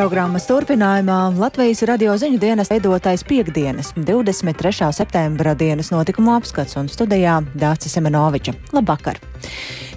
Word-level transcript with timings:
Programmas 0.00 0.46
turpinājumā 0.48 1.16
Latvijas 1.36 1.82
radio 1.84 2.14
ziņu 2.16 2.38
dienas 2.40 2.70
veidotais 2.72 3.20
piekdienas, 3.28 3.90
23. 3.98 4.88
septembra 4.96 5.52
dienas 5.52 5.90
notikumu 5.92 6.32
apskats 6.38 6.78
un 6.80 6.88
studijā 6.88 7.34
Dācis 7.52 7.98
Semenoviča. 7.98 8.54
Labvakar! 8.72 9.20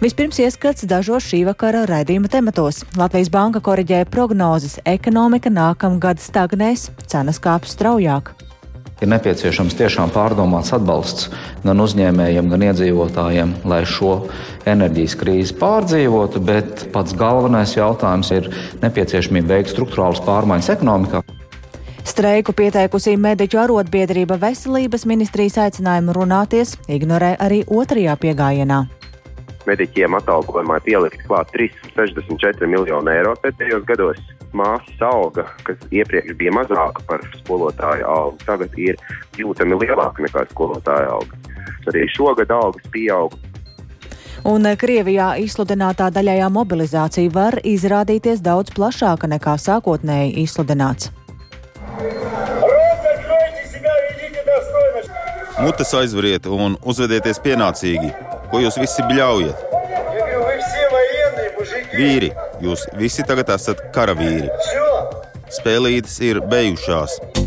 Vispirms 0.04 0.44
ieskats 0.44 0.84
dažos 0.92 1.24
šī 1.32 1.46
vakara 1.48 1.86
raidījuma 1.88 2.28
tematos. 2.28 2.84
Latvijas 3.00 3.32
banka 3.32 3.64
koriģēja 3.64 4.12
prognozes, 4.12 4.82
ekonomika 4.84 5.48
nākamgad 5.48 6.20
stagnēs, 6.20 6.90
cenas 7.08 7.40
kāps 7.40 7.78
straujāk 7.78 8.36
ir 9.04 9.12
nepieciešams 9.12 9.76
tiešām 9.80 10.12
pārdomāts 10.16 10.74
atbalsts 10.76 11.30
gan 11.66 11.84
uzņēmējiem, 11.84 12.50
gan 12.52 12.66
iedzīvotājiem, 12.70 13.54
lai 13.70 13.84
šo 13.90 14.16
enerģijas 14.70 15.18
krīzi 15.20 15.58
pārdzīvotu. 15.60 16.42
Bet 16.44 16.88
pats 16.96 17.16
galvenais 17.20 17.76
jautājums 17.78 18.32
ir 18.36 18.50
nepieciešamība 18.84 19.58
veikt 19.58 19.76
struktūrālas 19.76 20.24
pārmaiņas 20.26 20.74
ekonomikā. 20.78 21.24
Streiku 22.04 22.52
pieteikusi 22.52 23.14
mediķu 23.16 23.62
arotbiedrība 23.62 24.36
veselības 24.42 25.08
ministrijas 25.08 25.62
aicinājumu 25.70 26.18
runāties, 26.18 26.76
ignorē 26.92 27.38
arī 27.40 27.64
otrajā 27.72 28.18
piegājienā 28.20 28.84
mediķiem 29.68 30.18
atalgojumā 30.18 30.80
pielikt 30.84 31.22
klāt 31.28 31.52
364 31.56 32.68
miljonu 32.68 33.14
eiro 33.14 33.36
pēdējos 33.44 33.86
gados. 33.88 34.20
Māsas 34.54 35.02
alga, 35.02 35.48
kas 35.68 35.80
iepriekš 35.90 36.36
bija 36.38 36.54
mazāka 36.54 37.02
par 37.08 37.24
skolotāju 37.40 38.06
algu, 38.06 38.38
tagad 38.46 38.76
ir 38.78 39.00
jūtami 39.40 39.80
lielāka 39.82 40.26
nekā 40.26 40.46
skolotāja 40.52 41.10
alga. 41.16 41.40
Arī 41.90 42.06
šogad 42.14 42.54
algas 42.54 42.86
pieaug. 42.94 43.34
Un 44.48 44.68
Krievijā 44.80 45.34
izsludinātā 45.40 46.10
daļējā 46.14 46.50
mobilizācija 46.52 47.32
var 47.34 47.58
izrādīties 47.64 48.44
daudz 48.44 48.74
plašāka 48.76 49.30
nekā 49.32 49.56
sākotnēji 49.62 50.36
izsludināts. 50.44 51.12
Mutes 55.64 55.94
aizveriet 55.96 56.48
un 56.52 56.76
uzvedieties 56.84 57.40
pienācīgi 57.40 58.12
Ko 58.54 58.60
jūs 58.62 58.76
visi 58.78 59.02
bļaujat? 59.10 59.62
Vīri, 61.98 62.28
jūs 62.64 62.88
visi 63.00 63.26
tagad 63.28 63.52
esat 63.58 63.88
karavīri. 63.96 64.50
Spēlītes 65.54 66.20
ir 66.26 66.42
beigušās. 66.50 67.43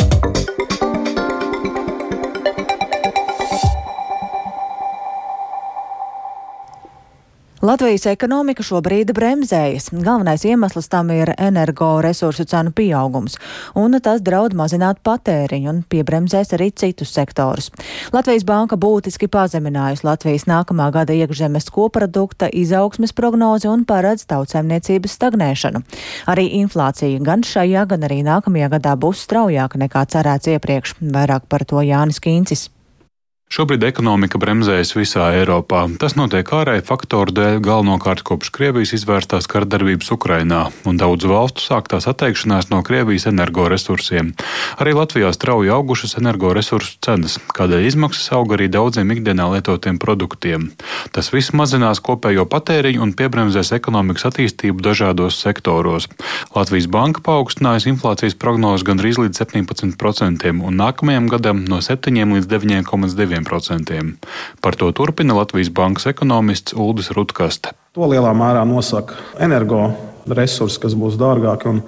Latvijas 7.67 8.05
ekonomika 8.07 8.63
šobrīd 8.63 9.09
bremzējas. 9.17 9.89
Galvenais 9.91 10.45
iemesls 10.47 10.87
tam 10.93 11.09
ir 11.11 11.33
energoresursu 11.35 12.45
cenu 12.47 12.71
pieaugums, 12.77 13.35
un 13.75 13.97
tas 14.05 14.21
draud 14.23 14.55
mazināt 14.55 15.01
patēriņu 15.03 15.73
un 15.73 15.81
piebremzēs 15.91 16.55
arī 16.55 16.69
citus 16.79 17.11
sektorus. 17.17 17.73
Latvijas 18.15 18.47
banka 18.47 18.79
būtiski 18.79 19.27
pazeminājusi 19.33 20.07
Latvijas 20.07 20.47
nākamā 20.47 20.93
gada 20.95 21.17
iekšzemes 21.17 21.67
koprodukta 21.75 22.53
izaugsmes 22.53 23.17
prognozi 23.17 23.73
un 23.73 23.83
paredz 23.89 24.29
tautsēmniecības 24.31 25.19
stagnēšanu. 25.19 25.83
Arī 26.31 26.47
inflācija 26.61 27.19
gan 27.27 27.43
šajā, 27.43 27.89
gan 27.91 28.07
arī 28.07 28.23
nākamajā 28.31 28.71
gadā 28.79 28.95
būs 28.95 29.27
straujāka 29.27 29.83
nekā 29.83 30.07
cerēts 30.15 30.55
iepriekš. 30.55 31.01
Vairāk 31.03 31.51
par 31.51 31.67
to 31.67 31.83
Jānis 31.83 32.23
Kīncis. 32.23 32.69
Šobrīd 33.47 33.85
ekonomika 33.87 34.41
bremzējas 34.43 34.91
visā 34.97 35.29
Eiropā. 35.39 35.85
Tas 36.03 36.17
notiek 36.19 36.49
ārēju 36.51 36.83
faktoru 36.89 37.31
dēļ, 37.31 37.61
galvenokārt 37.63 38.25
kopš 38.27 38.51
Krievijas 38.51 38.91
izvērstās 38.97 39.47
kardarbības 39.47 40.11
Ukrainā 40.17 40.65
un 40.83 40.99
daudzu 40.99 41.31
valstu 41.31 41.63
sāktās 41.63 42.09
atteikšanās 42.11 42.73
no 42.73 42.81
Krievijas 42.83 43.29
energoresursiem. 43.31 44.33
Arī 44.83 44.97
Latvijā 44.99 45.31
strauji 45.31 45.71
augušas 45.71 46.17
energoresursu 46.19 46.99
cenas, 47.07 47.39
kādēļ 47.55 47.87
izmaksas 47.87 48.33
aug 48.35 48.57
arī 48.57 48.67
daudziem 48.67 49.15
ikdienā 49.15 49.47
lietotiem 49.55 50.03
produktiem. 50.03 50.73
Tas 51.15 51.31
viss 51.31 51.55
mazinās 51.55 52.03
kopējo 52.03 52.49
patēriņu 52.51 53.07
un 53.07 53.15
piebremzēs 53.15 53.71
ekonomikas 53.79 54.27
attīstību 54.33 54.83
dažādos 54.89 55.39
sektoros. 55.39 56.11
Latvijas 56.51 56.91
banka 56.91 57.23
paaugstinājusi 57.31 57.95
inflācijas 57.95 58.35
prognozes 58.35 58.85
gandrīz 58.91 59.23
līdz 59.23 59.47
17% 59.47 60.51
un 60.51 60.83
nākamajam 60.83 61.31
gadam 61.31 61.65
no 61.71 61.79
7 61.79 62.37
līdz 62.37 62.53
9,2%. 62.59 63.36
2%. 63.45 64.03
Par 64.61 64.77
to 64.77 64.91
turpina 64.93 65.37
Latvijas 65.37 65.71
bankas 65.71 66.07
ekonomists 66.11 66.77
Uldis 66.77 67.11
Rutkaste. 67.15 67.75
To 67.97 68.09
lielā 68.11 68.33
mērā 68.37 68.67
nosaka 68.69 69.17
energoresursi, 69.41 70.81
kas 70.83 70.97
būs 70.99 71.17
dārgāki 71.21 71.71
un 71.71 71.83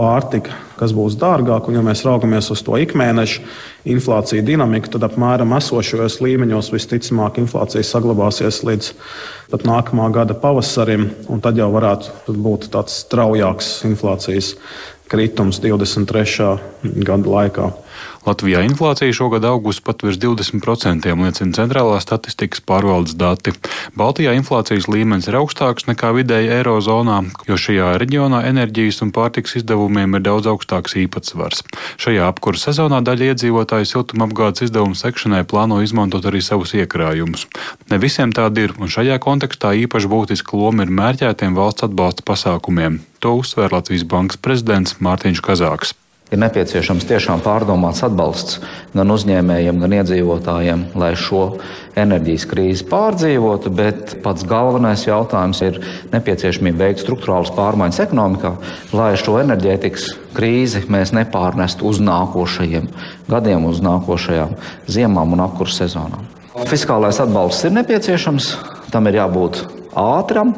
pārtika, 0.00 0.54
kas 0.78 0.94
būs 0.96 1.16
dārgāka. 1.20 1.68
Un, 1.68 1.78
ja 1.78 1.84
mēs 1.84 2.04
raugamies 2.06 2.50
uz 2.54 2.62
to 2.64 2.78
ikmēneša 2.80 3.42
inflāciju 3.90 4.44
dinamiku, 4.46 4.92
tad 4.94 5.04
apmēram 5.08 5.52
esošajos 5.58 6.20
līmeņos 6.24 6.70
visticamāk 6.74 7.40
inflācija 7.42 7.84
saglabāsies 7.86 8.62
līdz 8.66 8.92
nākamā 9.66 10.08
gada 10.14 10.36
pavasarim, 10.38 11.10
un 11.28 11.42
tad 11.44 11.60
jau 11.60 11.68
varētu 11.74 12.36
būt 12.40 12.70
tāds 12.72 13.02
straujāks 13.04 13.80
inflācijas 13.90 14.54
kritums 15.10 15.58
23. 15.60 16.50
gada 17.04 17.36
laikā. 17.36 17.70
Latvijā 18.26 18.60
inflācija 18.66 19.14
šogad 19.16 19.44
augusi 19.48 19.80
pat 19.80 20.02
virs 20.04 20.18
20%, 20.20 21.08
liecina 21.22 21.54
centrālā 21.56 21.96
statistikas 22.04 22.60
pārvaldes 22.68 23.14
dati. 23.16 23.54
Baltijā 23.96 24.34
inflācijas 24.36 24.90
līmenis 24.92 25.30
ir 25.30 25.38
augstāks 25.40 25.86
nekā 25.88 26.10
vidēji 26.18 26.52
Eirozonā, 26.58 27.22
jo 27.48 27.56
šajā 27.56 27.94
reģionā 28.02 28.42
enerģijas 28.50 29.00
un 29.06 29.12
pārtiks 29.16 29.56
izdevumiem 29.62 30.18
ir 30.18 30.24
daudz 30.26 30.50
augstāks 30.52 30.98
īpatsvars. 31.00 31.64
Šajā 32.04 32.28
apkurss 32.28 32.68
sezonā 32.68 33.00
daļa 33.08 33.32
iedzīvotāju 33.32 33.88
siltumapgādes 33.88 34.68
izdevumu 34.68 35.00
sekšanai 35.00 35.46
plāno 35.48 35.80
izmantot 35.80 36.28
arī 36.28 36.44
savus 36.44 36.76
iekrājumus. 36.76 37.46
Ne 37.88 38.00
visiem 38.04 38.36
tādi 38.36 38.68
ir, 38.68 38.76
un 38.76 38.92
šajā 38.92 39.16
kontekstā 39.24 39.72
īpaši 39.86 40.12
būtiska 40.12 40.60
loma 40.60 40.84
ir 40.84 40.92
mērķētiem 40.92 41.56
valsts 41.56 41.88
atbalsta 41.88 42.28
pasākumiem. 42.28 43.00
To 43.24 43.38
uzsver 43.40 43.72
Latvijas 43.72 44.04
Bankas 44.04 44.40
prezidents 44.44 45.00
Mārtiņš 45.00 45.44
Kazāks 45.48 45.96
ir 46.30 46.38
nepieciešams 46.38 47.06
tiešām 47.08 47.42
pārdomāts 47.44 48.04
atbalsts 48.06 48.60
gan 48.94 49.10
uzņēmējiem, 49.14 49.80
gan 49.82 49.94
iedzīvotājiem, 49.98 50.84
lai 50.98 51.12
šo 51.18 51.42
enerģijas 51.98 52.46
krīzi 52.50 52.86
pārdzīvotu. 52.90 53.72
Bet 53.74 54.16
pats 54.24 54.46
galvenais 54.48 55.06
jautājums 55.08 55.62
ir 55.66 55.80
nepieciešamība 56.14 56.86
veikt 56.86 57.04
struktūrālas 57.04 57.52
pārmaiņas 57.56 58.02
ekonomikā, 58.06 58.54
lai 58.94 59.12
šo 59.20 59.40
enerģētikas 59.42 60.10
krīzi 60.36 60.84
mēs 60.90 61.14
nepārnestu 61.16 61.88
uz 61.90 62.02
nākošajiem 62.04 62.86
gadiem, 63.30 63.66
uz 63.66 63.82
nākošajām 63.84 64.54
ziemām 64.90 65.34
un 65.34 65.44
apkursu 65.46 65.82
sezonām. 65.82 66.26
Fiskālais 66.70 67.18
atbalsts 67.22 67.66
ir 67.66 67.74
nepieciešams, 67.74 68.54
tam 68.92 69.06
ir 69.10 69.20
jābūt 69.20 69.62
ātram, 69.98 70.54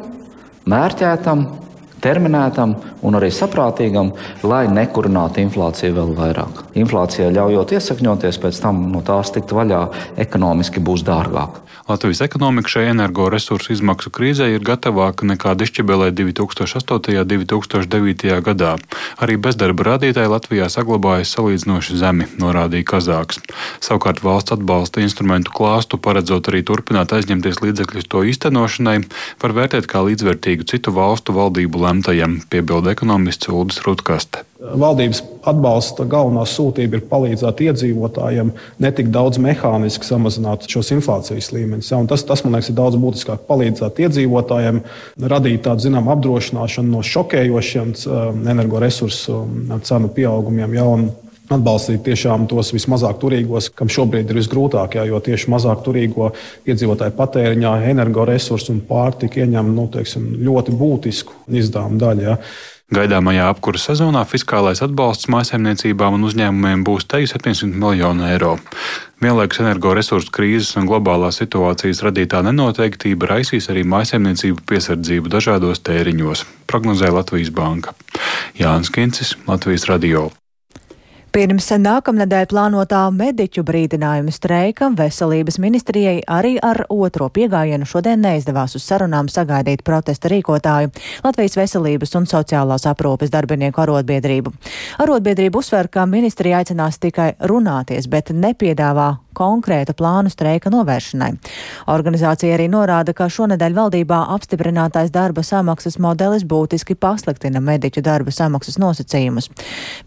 mērķētam, 0.69 1.45
terminētam 2.03 2.75
un 3.01 3.19
arī 3.19 3.31
saprātīgam, 3.33 4.13
lai 4.43 4.65
nekurinātu 4.71 5.43
inflāciju 5.43 5.97
vēl 5.97 6.15
vairāk. 6.19 6.63
Inflācija 6.79 7.31
ļaujot 7.33 7.75
iesakņoties, 7.77 8.41
pēc 8.43 8.63
tam 8.63 8.87
no 8.93 9.03
tās 9.05 9.33
tikt 9.35 9.55
vaļā, 9.55 9.83
ekonomiski 10.27 10.83
būs 10.83 11.05
dārgāk. 11.07 11.63
Latvijas 11.87 12.21
ekonomika 12.21 12.69
šai 12.71 12.85
energoresursu 12.93 13.73
izmaksu 13.73 14.07
krīzē 14.15 14.45
ir 14.53 14.63
gatavāka 14.63 15.27
nekā 15.27 15.51
dišķibelē 15.59 16.13
2008. 16.15 17.17
un 17.19 17.27
2009. 17.27 18.37
gadā. 18.45 18.77
Arī 19.19 19.35
bezdarba 19.35 19.89
rādītāji 19.89 20.31
Latvijā 20.31 20.69
saglabājas 20.71 21.33
salīdzinoši 21.35 21.97
zemi, 21.99 22.29
norādīja 22.39 22.87
Kazāks. 22.87 23.41
Savukārt 23.83 24.23
valsts 24.23 24.55
atbalsta 24.55 25.03
instrumentu 25.03 25.51
klāstu 25.51 25.99
paredzot 25.99 26.47
arī 26.47 26.63
turpināt 26.63 27.11
aizņemties 27.17 27.59
līdzekļus 27.65 28.07
to 28.07 28.23
īstenošanai, 28.31 29.01
var 29.43 29.57
vērtēt 29.59 29.89
kā 29.91 30.05
līdzvērtīgu 30.07 30.63
citu 30.71 30.95
valstu 30.95 31.35
valdību 31.35 31.83
lemtajam, 31.93 32.39
piebilda 32.49 32.91
ekonomists 32.91 33.49
Uldis 33.53 33.81
Rutkaste. 33.85 34.41
Valdības 34.63 35.19
atbalsta 35.45 36.05
galvenā 36.07 36.45
sūtība 36.47 36.97
ir 36.97 37.07
palīdzēt 37.09 37.61
iedzīvotājiem 37.65 38.53
ne 38.81 38.91
tik 38.95 39.09
daudz 39.13 39.37
mehāniski 39.43 40.07
samazināt 40.07 40.65
šos 40.71 40.93
inflācijas 40.95 41.51
līmeņus. 41.53 41.91
Ja, 41.91 41.99
tas, 42.09 42.23
tas, 42.29 42.45
man 42.45 42.55
liekas, 42.55 42.71
ir 42.71 42.77
daudz 42.79 42.97
būtiskāk 43.01 43.43
palīdzēt 43.49 43.99
iedzīvotājiem, 44.05 44.79
radīt 45.33 45.65
tādu 45.67 45.85
zināmu 45.85 46.13
apdrošināšanu 46.15 46.95
no 46.95 47.03
šokējošiem 47.11 47.91
um, 47.91 48.39
energoresursu 48.55 49.35
um, 49.43 49.75
cenu 49.83 50.09
pieaugumiem. 50.15 50.79
Ja, 50.79 50.87
atbalstīt 51.51 52.03
tiešām 52.05 52.47
tos 52.51 52.71
vismazāk 52.75 53.19
turīgos, 53.21 53.69
kam 53.75 53.91
šobrīd 53.91 54.31
ir 54.31 54.39
visgrūtāk, 54.39 54.99
jo 55.09 55.19
tieši 55.23 55.51
mazāk 55.51 55.83
turīgo 55.85 56.31
iedzīvotāju 56.69 57.17
patēriņā 57.17 57.73
energoresursi 57.91 58.71
un 58.73 58.83
pārtika 58.87 59.43
ieņem 59.43 59.73
nu, 59.75 59.89
teiksim, 59.93 60.29
ļoti 60.45 60.77
būtisku 60.79 61.43
izdevumu 61.59 61.99
daļu. 62.01 62.29
Jā. 62.29 62.37
Gaidāmajā 62.93 63.47
apkuras 63.49 63.87
sezonā 63.87 64.21
fiskālais 64.29 64.83
atbalsts 64.85 65.29
mājsaimniecībām 65.31 66.17
un 66.17 66.27
uzņēmumiem 66.27 66.83
būs 66.85 67.07
teju 67.09 67.31
700 67.31 67.79
miljonu 67.79 68.27
eiro. 68.27 68.57
Vienlaikus 69.23 69.63
energoresursu 69.63 70.29
krīzes 70.35 70.75
un 70.77 70.89
globālās 70.91 71.39
situācijas 71.41 72.03
radītā 72.05 72.43
nenoteiktība 72.45 73.31
raisīs 73.33 73.71
arī 73.73 73.85
mājsaimniecību 73.87 74.67
piesardzību 74.69 75.31
dažādos 75.31 75.81
tēriņos, 75.87 76.45
prognozē 76.69 77.09
Latvijas 77.15 77.55
Banka. 77.55 77.97
Jānis 78.59 78.93
Kincis, 78.93 79.37
Latvijas 79.47 79.89
Radio. 79.89 80.29
Pirms 81.33 81.65
nākamnedēļ 81.81 82.43
plānotā 82.51 82.99
mediķu 83.09 83.63
brīdinājuma 83.65 84.29
streika 84.29 84.91
veselības 84.93 85.55
ministrijai 85.57 86.19
arī 86.29 86.51
ar 86.61 86.83
otro 86.93 87.25
piegājienu 87.33 87.87
šodien 87.89 88.21
neizdevās 88.21 88.77
uz 88.77 88.85
sarunām 88.85 89.31
sagaidīt 89.33 89.81
protesta 89.81 90.29
rīkotāju 90.29 90.91
Latvijas 91.25 91.57
veselības 91.57 92.13
un 92.19 92.29
sociālās 92.29 92.85
aprūpes 92.85 93.33
darbinieku 93.33 93.81
arotbiedrību. 93.81 94.53
Arotbiedrība 95.01 95.57
uzsver, 95.57 95.89
ka 95.89 96.05
ministrija 96.05 96.61
aicinās 96.61 97.01
tikai 97.01 97.31
runāties, 97.49 98.05
bet 98.13 98.29
nepiedāvā 98.29 99.15
konkrētu 99.35 99.95
plānu 99.97 100.31
streika 100.31 100.71
novēršanai. 100.73 101.31
Organizācija 101.93 102.55
arī 102.57 102.69
norāda, 102.71 103.15
ka 103.17 103.29
šonedēļ 103.31 103.77
valdībā 103.77 104.19
apstiprinātais 104.35 105.11
darba 105.13 105.43
samaksas 105.43 105.99
modelis 105.99 106.45
būtiski 106.47 106.95
pasliktina 106.95 107.61
mediķu 107.63 108.03
darba 108.05 108.31
samaksas 108.31 108.79
nosacījumus. 108.81 109.49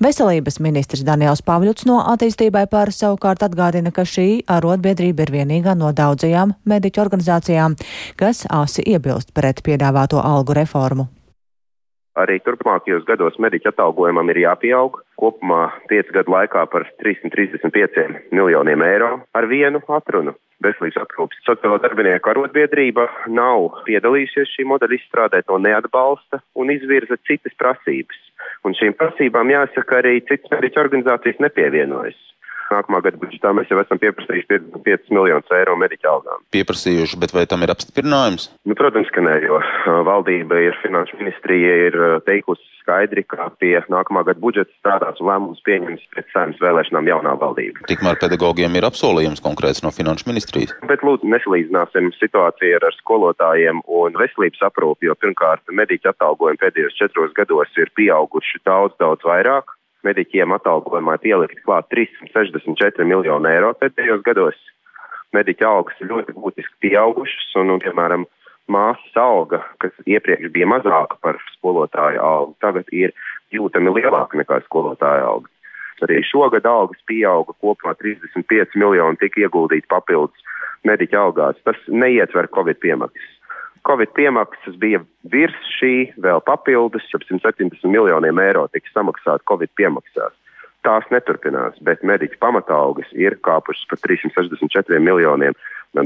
Veselības 0.03 0.61
ministrs 0.65 1.05
Daniels 1.07 1.45
Pavļuts 1.47 1.87
no 1.91 2.01
attīstībai 2.15 2.67
par 2.71 2.95
savukārt 2.95 3.45
atgādina, 3.47 3.93
ka 3.93 4.07
šī 4.07 4.47
arotbiedrība 4.47 5.27
ir 5.27 5.35
vienīgā 5.41 5.77
no 5.79 5.93
daudzajām 5.93 6.57
mediķu 6.65 7.05
organizācijām, 7.05 7.77
kas 8.17 8.47
asi 8.51 8.87
iebilst 8.87 9.35
pret 9.37 9.63
piedāvāto 9.67 10.23
algu 10.23 10.57
reformu. 10.57 11.11
Arī 12.17 12.39
turpmākajos 12.41 13.05
gados 13.05 13.37
mediķa 13.45 13.75
atalgojumam 13.75 14.31
ir 14.33 14.41
jāpieaug 14.47 15.03
kopumā 15.21 15.67
5 15.91 16.15
gadu 16.17 16.33
laikā 16.33 16.63
par 16.73 16.87
335 17.03 18.33
miljoniem 18.33 18.85
eiro 18.87 19.11
ar 19.37 19.49
vienu 19.51 19.83
atrunu. 19.99 20.33
Veselības 20.65 21.03
aprūpas 21.03 21.43
sociālo 21.45 21.77
darbinieku 21.83 22.33
arotbiedrība 22.33 23.05
nav 23.29 23.83
piedalījusies 23.85 24.55
šī 24.55 24.65
modeļa 24.71 24.97
izstrādē, 24.97 25.43
to 25.45 25.59
neatbalsta 25.61 26.41
un 26.57 26.73
izvirza 26.73 27.21
citas 27.29 27.53
prasības. 27.61 28.17
Un 28.65 28.73
šīm 28.79 28.97
prasībām 28.97 29.53
jāsaka 29.53 30.01
arī 30.01 30.23
citas 30.25 30.49
mediķu 30.55 30.81
organizācijas 30.87 31.45
nepievienojas. 31.45 32.17
Nākamā 32.71 33.03
gada 33.05 33.21
budžetā 33.21 33.53
mēs 33.57 33.71
jau 33.71 33.81
esam 33.83 34.01
pieprasījuši 34.03 34.49
55 34.51 35.13
miljonus 35.15 35.53
eiro 35.55 35.77
mediķa 35.81 36.13
algām. 36.13 36.45
Pieprasījuši, 36.55 37.21
bet 37.23 37.35
vai 37.37 37.47
tam 37.51 37.65
ir 37.67 37.73
apstiprinājums? 37.75 38.51
Nu, 38.67 38.77
protams, 38.79 39.11
ka 39.15 39.25
nē, 39.25 39.37
jo 39.47 39.61
valdība 40.07 40.59
ir, 40.69 40.79
finanšu 40.83 41.21
ministrija 41.21 41.77
ir 41.89 42.01
teikusi 42.27 42.65
skaidri, 42.87 43.25
ka 43.27 43.51
pie 43.59 43.75
nākamā 43.91 44.23
gada 44.29 44.41
budžeta 44.43 44.71
strādās 44.79 45.19
un 45.21 45.31
lēmums 45.31 45.63
pieņems 45.67 46.05
pēc 46.15 46.31
saimnes 46.33 46.63
vēlēšanām 46.63 47.11
jaunā 47.11 47.35
valdība. 47.41 47.87
Tikmēr 47.91 48.21
pedagogiem 48.23 48.79
ir 48.79 48.87
apsolījums 48.87 49.43
konkrēts 49.43 49.83
no 49.83 49.91
finanšu 49.95 50.31
ministrijas. 50.31 50.75
Bet 50.91 51.03
lūdzu, 51.07 51.27
nesalīdzināsim 51.35 52.13
situāciju 52.21 52.79
ar 52.79 52.99
skolotājiem 53.01 53.83
un 54.01 54.19
veselības 54.23 54.63
aprūpi, 54.71 55.11
jo 55.11 55.19
pirmkārt 55.19 55.67
mediķa 55.83 56.15
atalgojumi 56.15 56.63
pēdējos 56.63 56.99
četros 57.01 57.35
gados 57.39 57.75
ir 57.83 57.91
pieauguši 57.99 58.63
daudz, 58.67 58.95
daudz 59.03 59.27
vairāk 59.27 59.76
mediķiem 60.07 60.55
atalgojumā 60.57 61.19
pielikt 61.23 61.61
klāt 61.67 61.89
364 61.93 63.07
miljonu 63.09 63.51
eiro 63.51 63.73
pēdējos 63.81 64.25
gados. 64.27 64.59
Mediķa 65.35 65.69
algas 65.69 66.01
ir 66.01 66.11
ļoti 66.13 66.37
būtiski 66.37 66.75
pieaugušas, 66.87 67.51
un, 67.61 67.75
un 67.75 67.83
piemēram, 67.83 68.25
māsas 68.73 69.19
alga, 69.21 69.61
kas 69.83 69.95
iepriekš 70.07 70.51
bija 70.55 70.69
mazāka 70.71 71.19
par 71.23 71.39
skolotāju 71.55 72.23
algu, 72.23 72.57
tagad 72.65 72.89
ir 72.95 73.15
jūtami 73.55 73.93
lielāka 73.99 74.39
nekā 74.39 74.63
skolotāja 74.67 75.27
alga. 75.27 75.51
Arī 76.05 76.21
šogad 76.29 76.67
algas 76.69 77.01
pieauga 77.09 77.55
kopumā 77.63 77.95
35 78.03 78.77
miljoni 78.77 79.21
tika 79.21 79.47
ieguldīti 79.47 79.89
papildus 79.89 80.45
mediķa 80.85 81.23
algās. 81.23 81.61
Tas 81.65 81.79
neietver 81.89 82.51
Covid 82.53 82.81
piemaksas. 82.83 83.36
Covid 83.87 84.11
piemaksas 84.19 84.75
bija 84.83 85.03
virs 85.31 85.71
šī, 85.77 86.11
vēl 86.23 86.43
papildus, 86.47 87.07
ap 87.15 87.23
170 87.29 87.87
miljoniem 87.87 88.43
eiro 88.43 88.67
tika 88.73 88.91
samaksāti 88.95 89.47
Covid 89.49 89.73
piemaksās. 89.79 90.35
Tās 90.87 91.07
neturpinās, 91.11 91.79
bet 91.83 92.05
mediķu 92.07 92.39
pamatalgas 92.43 93.09
ir 93.15 93.39
kāpušas 93.47 93.89
par 93.91 94.03
364 94.07 95.03
miljoniem 95.03 95.57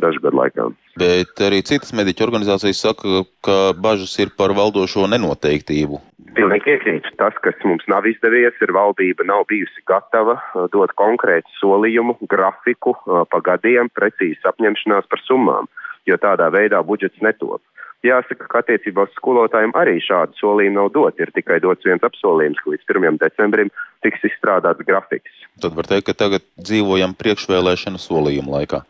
dažu 0.00 0.20
gadu 0.22 0.38
laikā. 0.38 0.68
Bet 1.00 1.40
arī 1.42 1.62
citas 1.66 1.92
mediķu 1.96 2.26
organizācijas 2.28 2.82
saka, 2.84 3.24
ka 3.44 3.58
bažas 3.74 4.14
ir 4.22 4.30
par 4.36 4.54
valdošo 4.54 5.08
nenoteiktību. 5.10 5.98
Pilnīgi 6.36 6.66
piekrītu. 6.68 7.10
Tas, 7.18 7.34
kas 7.42 7.58
mums 7.66 7.82
nav 7.90 8.06
izdevies, 8.06 8.54
ir 8.62 8.72
valdība 8.76 9.26
nav 9.26 9.48
bijusi 9.50 9.82
gatava 9.90 10.36
uh, 10.38 10.68
dot 10.70 10.92
konkrētu 11.00 11.50
solījumu, 11.58 12.20
grafiku 12.30 12.94
uh, 12.94 13.24
pa 13.26 13.40
gadiem, 13.42 13.90
precīzi 13.96 14.46
apņemšanās 14.46 15.10
par 15.10 15.24
summām, 15.26 15.66
jo 16.06 16.20
tādā 16.22 16.46
veidā 16.54 16.84
budžets 16.86 17.18
netop. 17.24 17.62
Jāsaka, 18.00 18.46
ka 18.48 18.62
attiecībā 18.62 19.04
uz 19.04 19.16
skolotājiem 19.18 19.74
arī 19.76 19.98
šādu 20.00 20.38
solījumu 20.40 20.78
nav 20.78 20.86
dot. 20.94 21.18
Ir 21.20 21.32
tikai 21.36 21.58
dots 21.60 21.84
viens 21.84 22.04
apsolījums, 22.06 22.60
ka 22.64 22.72
līdz 22.72 22.86
1. 22.96 23.18
decembrim 23.20 23.72
tiks 24.00 24.24
izstrādāts 24.24 24.86
grafiks. 24.88 25.34
Tad 25.60 25.76
var 25.76 25.88
teikt, 25.90 26.06
ka 26.08 26.16
tagad 26.16 26.46
dzīvojam 26.56 27.12
priekšvēlēšanu 27.20 28.00
solījumu 28.00 28.56
laikā. 28.56 28.80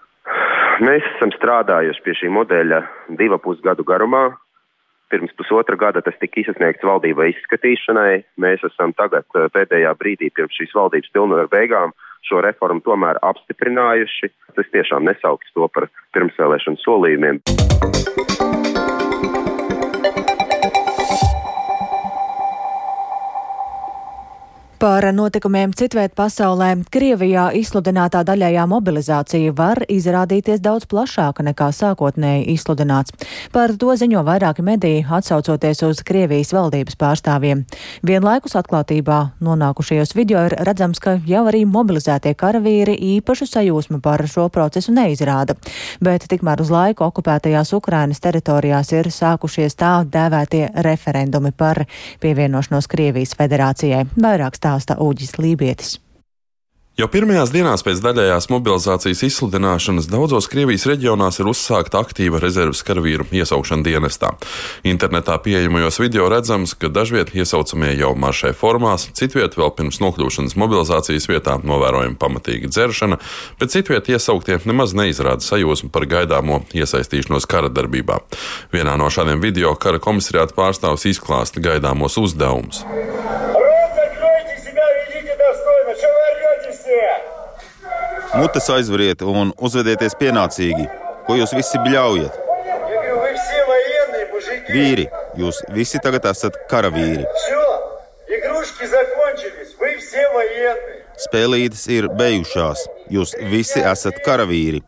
Mēs 0.80 1.04
esam 1.16 1.34
strādājuši 1.34 2.04
pie 2.04 2.14
šī 2.20 2.30
modeļa 2.32 2.84
divu 3.18 3.40
pusgadu 3.42 3.84
garumā. 3.84 4.30
Pirms 5.10 5.34
pusotra 5.34 5.74
gada 5.74 6.00
tas 6.06 6.14
tika 6.22 6.44
izsniegts 6.44 6.86
valdībai 6.86 7.32
izskatīšanai. 7.32 8.22
Mēs 8.38 8.62
esam 8.68 8.94
tagad 8.94 9.26
eh, 9.34 9.50
pēdējā 9.50 9.90
brīdī 9.98 10.30
pirms 10.30 10.54
šīs 10.54 10.72
valdības 10.78 11.10
pilnvaru 11.16 11.50
beigām 11.50 11.90
šo 12.28 12.42
reformu 12.46 12.82
tomēr 12.86 13.20
apstiprinājuši. 13.26 14.32
Es 14.60 14.72
tiešām 14.74 15.06
nesauktu 15.08 15.54
to 15.54 15.70
par 15.74 15.88
pirmsvēlēšanu 16.16 16.82
solījumiem. 16.84 17.42
Par 24.80 25.04
notikumiem 25.12 25.74
citviet 25.76 26.14
pasaulē 26.16 26.70
Krievijā 26.88 27.50
izsludinātā 27.52 28.22
daļējā 28.24 28.62
mobilizācija 28.64 29.52
var 29.52 29.82
izrādīties 29.92 30.62
daudz 30.64 30.86
plašāka 30.88 31.44
nekā 31.44 31.66
sākotnēji 31.76 32.46
izsludināts. 32.54 33.12
Par 33.52 33.74
to 33.76 33.92
ziņo 34.00 34.22
vairāki 34.24 34.64
mediji, 34.64 35.02
atsaucoties 35.04 35.82
uz 35.84 36.00
Krievijas 36.00 36.54
valdības 36.56 36.96
pārstāvjiem. 36.96 37.66
Vienlaikus 38.08 38.56
atklātībā 38.56 39.18
nonākušajos 39.44 40.14
video 40.16 40.46
ir 40.48 40.56
redzams, 40.64 40.96
ka 40.96 41.18
jau 41.28 41.44
arī 41.52 41.66
mobilizētie 41.68 42.32
karavīri 42.32 42.96
īpašu 43.18 43.50
sajūsmu 43.52 44.00
par 44.00 44.24
šo 44.24 44.48
procesu 44.48 44.96
neizrāda. 44.96 45.58
Bet 46.00 46.24
tikmēr 46.32 46.64
uz 46.64 46.72
laiku 46.72 47.04
okupētajās 47.10 47.74
Ukrainas 47.76 48.24
teritorijās 48.24 48.94
ir 48.96 49.12
sākušies 49.12 49.76
tā 49.76 49.92
dēvētie 50.08 50.64
referendumi 50.88 51.52
par 51.52 51.84
pievienošanos 52.24 52.88
Krievijas 52.88 53.36
federācijai. 53.36 54.06
Vairāk 54.16 54.56
stāv 54.56 54.69
stāsta 54.70 55.00
Uģis 55.02 55.38
Lībietis. 55.38 55.98
Jau 56.98 57.06
pirmajās 57.08 57.48
dienās 57.54 57.80
pēc 57.86 58.00
daļējās 58.04 58.50
mobilizācijas 58.50 59.22
izsludināšanas 59.24 60.08
daudzos 60.10 60.50
Krievijas 60.52 60.84
reģionās 60.90 61.38
ir 61.40 61.48
uzsākta 61.48 62.02
aktīva 62.02 62.42
rezerves 62.42 62.82
karavīru 62.84 63.24
iesaukšana 63.32 63.86
dienestā. 63.86 64.34
Internetā 64.84 65.38
pieejamajos 65.40 65.96
video 66.02 66.26
redzams, 66.28 66.74
ka 66.76 66.90
dažviet 66.92 67.32
iesaucamie 67.32 67.94
jau 67.94 68.10
maršē 68.20 68.50
formās, 68.58 69.06
citviet 69.16 69.56
vēl 69.56 69.72
pirms 69.78 70.02
nokļūšanas 70.02 70.58
mobilizācijas 70.60 71.30
vietā 71.30 71.56
novērojama 71.62 72.20
pamatīga 72.20 72.68
dzeršana, 72.68 73.20
bet 73.62 73.72
citviet 73.72 74.10
iesauktie 74.12 74.58
nemaz 74.68 74.92
neizrāda 74.92 75.46
sajūsmu 75.46 75.88
par 75.94 76.04
gaidāmo 76.10 76.60
iesaistīšanos 76.76 77.48
kara 77.48 77.72
darbībā. 77.72 78.20
Vienā 78.76 78.98
no 79.00 79.08
šādiem 79.08 79.40
video 79.40 79.72
kara 79.78 80.02
komisariāta 80.02 80.58
pārstāvs 80.58 81.08
izklāsta 81.14 81.64
gaidāmos 81.64 82.20
uzdevumus. 82.20 82.84
Mutes 88.34 88.68
aizveriet 88.70 89.22
un 89.26 89.50
uzvedieties 89.58 90.14
pienācīgi. 90.20 90.84
Ko 91.26 91.34
jūs 91.34 91.50
visi 91.56 91.78
bļaujat? 91.82 92.36
Vīri, 94.70 95.06
jūs 95.40 95.58
visi 95.74 95.98
tagad 96.02 96.28
esat 96.30 96.54
karavīri. 96.70 97.24
Spēlītes 101.24 101.82
ir 101.90 102.06
beigušās. 102.20 102.84
Jūs 103.10 103.34
visi 103.50 103.82
esat 103.82 104.20
karavīri. 104.26 104.84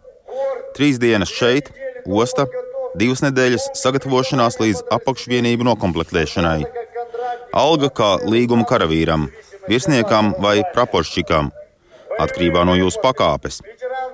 Trīs 0.76 1.00
dienas 1.02 1.32
šeit, 1.34 1.72
osta, 2.06 2.46
divas 2.94 3.24
nedēļas 3.26 3.72
sagatavošanās 3.80 4.60
līdz 4.62 4.84
apakšvienību 4.98 5.66
nokomplektēšanai. 5.66 6.60
Alga 7.58 7.90
kā 7.90 8.12
līguma 8.22 8.64
karavīram, 8.70 9.26
virsniekam 9.66 10.30
vai 10.38 10.60
praporšķikam 10.76 11.50
atkarībā 12.20 12.64
no 12.68 12.76
jūsu 12.78 13.00
pakāpes. 13.02 13.60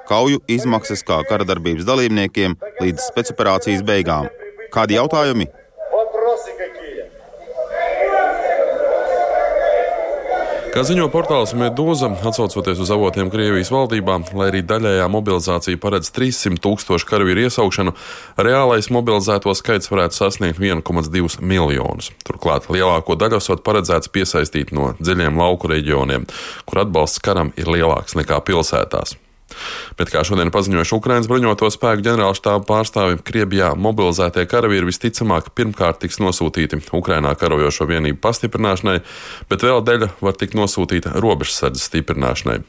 Kauju 0.09 0.43
izmaksas 0.49 1.03
kā 1.07 1.21
karadarbības 1.29 1.87
dalībniekiem 1.89 2.57
līdz 2.83 3.09
spēcoperācijas 3.11 3.85
beigām. 3.87 4.29
Kādi 4.75 4.99
jautājumi? 4.99 5.49
Kā 10.69 10.83
ziņo 10.85 11.07
portāls 11.09 11.55
Medūza, 11.57 12.11
atsaucoties 12.29 12.81
uz 12.85 12.91
avotiem 12.93 13.31
Krievijas 13.33 13.71
valdībā, 13.73 14.19
lai 14.37 14.49
arī 14.51 14.61
daļējā 14.69 15.07
mobilizācija 15.11 15.81
paredz 15.81 16.11
300 16.13 16.61
tūkstošu 16.65 17.09
karavīru 17.09 17.47
iesaukšanu, 17.47 17.95
reālais 18.37 18.91
mobilizēto 18.93 19.55
skaits 19.57 19.89
varētu 19.89 20.19
sasniegt 20.19 20.61
1,2 20.61 21.41
miljonus. 21.41 22.11
Turklāt 22.29 22.69
lielāko 22.73 23.17
daļu 23.17 23.41
esot 23.41 23.65
paredzēts 23.65 24.13
piesaistīt 24.13 24.75
no 24.77 24.93
dziļiem 25.01 25.41
lauku 25.41 25.73
reģioniem, 25.73 26.29
kur 26.69 26.85
atbalsts 26.85 27.25
karam 27.25 27.55
ir 27.57 27.73
lielāks 27.73 28.19
nekā 28.19 28.43
pilsētās. 28.45 29.17
Bet, 29.99 30.13
kā 30.13 30.23
šodien 30.27 30.53
paziņojuši 30.55 30.95
Ukraiņas 30.99 31.29
bruņoto 31.31 31.71
spēku 31.75 32.05
ģenerālštāba 32.07 32.65
pārstāvi, 32.69 33.21
Krievijā 33.25 33.73
mobilizētie 33.79 34.47
karavīri 34.51 34.89
visticamāk 34.91 35.51
pirmkārt 35.59 36.03
tiks 36.05 36.21
nosūtīti 36.23 36.81
Ukrainā 36.95 37.35
karojošo 37.39 37.89
vienību 37.91 38.21
pastiprināšanai, 38.25 38.99
bet 39.51 39.67
vēl 39.67 39.85
daļa 39.87 40.13
var 40.25 40.39
tikt 40.39 40.59
nosūtīta 40.59 41.17
robežsardzes 41.23 41.89
stiprināšanai. 41.91 42.61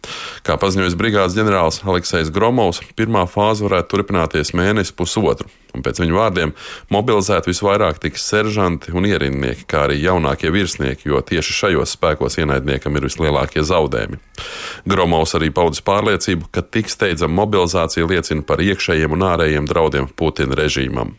Kā 0.48 0.60
paziņojis 0.62 1.00
brigādes 1.00 1.38
ģenerālis 1.38 1.84
Aleksējs 1.86 2.34
Gromovs, 2.36 2.84
pirmā 3.00 3.26
fāze 3.30 3.68
varētu 3.68 3.96
turpināties 3.96 4.56
mēnesi 4.58 4.96
pusotru. 4.96 5.50
Un 5.75 5.83
pēc 5.83 5.99
viņu 5.99 6.15
vārdiem 6.15 6.53
mobilizēti 6.95 7.51
visvairāk 7.51 7.99
tiks 8.03 8.23
seržanti 8.31 8.95
un 8.95 9.09
ierindnieki, 9.09 9.67
kā 9.67 9.89
arī 9.89 9.99
jaunākie 10.05 10.53
virsnieki, 10.55 11.09
jo 11.11 11.19
tieši 11.19 11.57
šajos 11.59 11.97
spēkos 11.97 12.39
ienaidniekam 12.39 12.95
ir 12.95 13.09
vislielākie 13.09 13.65
zaudējumi. 13.67 14.21
Gromovs 14.87 15.35
arī 15.35 15.51
paudis 15.55 15.83
pārliecību, 15.83 16.53
ka 16.55 16.63
tik 16.63 16.93
steidzama 16.93 17.43
mobilizācija 17.43 18.07
liecina 18.07 18.47
par 18.47 18.63
iekšējiem 18.63 19.19
un 19.19 19.27
ārējiem 19.33 19.69
draudiem 19.71 20.11
Putina 20.15 20.55
režīmam. 20.63 21.17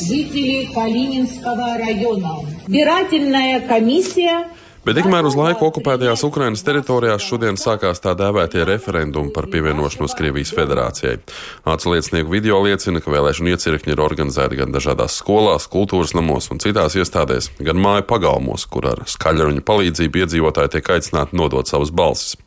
Жители 0.00 0.70
Калининского 0.72 1.76
района. 1.76 2.40
Избирательная 2.66 3.60
комиссия 3.60 4.48
Bet 4.85 4.99
tikmēr 4.99 5.25
uz 5.25 5.33
laiku 5.33 5.65
okupētajās 5.65 6.21
Ukrainas 6.27 6.61
teritorijās 6.61 7.23
šodien 7.25 7.55
sākās 7.57 8.03
tā 8.03 8.11
dēvētie 8.19 8.61
referendumi 8.69 9.31
par 9.33 9.47
pievienošanos 9.49 10.13
Krievijas 10.13 10.51
federācijai. 10.53 11.15
Atsliecinieku 11.73 12.29
video 12.29 12.59
liecina, 12.61 13.01
ka 13.01 13.09
vēlēšanu 13.09 13.49
iecirkņi 13.49 13.95
ir 13.95 14.03
organizēti 14.05 14.59
gan 14.59 14.75
dažādās 14.75 15.15
skolās, 15.17 15.65
kultūras 15.73 16.13
namos 16.13 16.51
un 16.53 16.61
citās 16.61 16.93
iestādēs, 17.01 17.49
gan 17.65 17.81
māju 17.81 18.05
pagalmos, 18.11 18.67
kur 18.69 18.85
ar 18.91 19.01
skaļruņu 19.09 19.65
palīdzību 19.65 20.21
iedzīvotāji 20.21 20.75
tiek 20.75 20.93
aicināti 20.99 21.41
nodot 21.41 21.65
savas 21.65 21.89
balsis. 21.89 22.37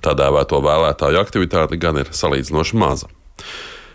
Tā 0.00 0.16
dēvēto 0.16 0.64
vēlētāju 0.64 1.20
aktivitāte 1.20 1.76
gan 1.76 2.00
ir 2.00 2.14
salīdzinoši 2.16 2.80
maza. 2.80 3.12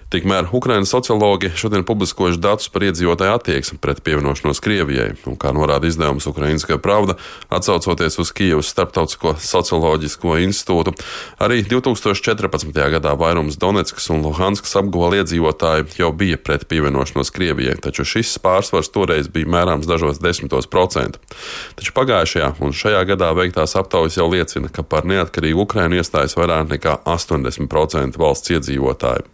Tikmēr 0.07 0.45
Ukraiņas 0.55 0.87
sociologi 0.93 1.49
šodien 1.59 1.83
publiskojuši 1.83 2.39
datus 2.39 2.69
par 2.71 2.85
iedzīvotāju 2.87 3.33
attieksmi 3.35 3.75
pret 3.83 3.97
pievienošanos 4.05 4.61
Krievijai, 4.63 5.09
un 5.27 5.35
kā 5.35 5.49
norāda 5.51 5.89
izdevums 5.89 6.23
Ukraiņas 6.31 6.63
pravda, 6.79 7.17
atsaucoties 7.51 8.15
uz 8.23 8.31
Kijavas 8.31 8.69
Starptautisko 8.71 9.33
socioloģisko 9.43 10.37
institūtu, 10.45 10.93
arī 11.43 11.59
2014. 11.67 12.71
gadā 12.93 13.11
vairums 13.19 13.59
Donetskas 13.59 14.07
un 14.15 14.23
Luhanskas 14.23 14.77
apgabala 14.79 15.19
iedzīvotāji 15.19 15.99
jau 15.99 16.13
bija 16.15 16.39
pret 16.39 16.63
pievienošanos 16.71 17.33
Krievijai, 17.35 17.75
taču 17.83 18.07
šis 18.07 18.37
pārsvars 18.39 18.87
toreiz 18.95 19.27
bija 19.27 19.51
mērāms 19.57 19.91
dažos 19.91 20.23
desmitos 20.23 20.71
procentu. 20.71 21.19
Taču 21.75 21.91
pagājušajā 21.99 22.53
un 22.63 22.71
šajā 22.71 23.03
gadā 23.11 23.33
veiktās 23.35 23.75
aptaujas 23.75 24.15
jau 24.21 24.29
liecina, 24.31 24.71
ka 24.71 24.87
par 24.87 25.03
neatkarīgu 25.03 25.67
Ukrainu 25.67 25.99
iestājas 25.99 26.39
vairāk 26.39 26.71
nekā 26.77 26.95
80% 27.03 28.23
valsts 28.23 28.55
iedzīvotāju. 28.55 29.27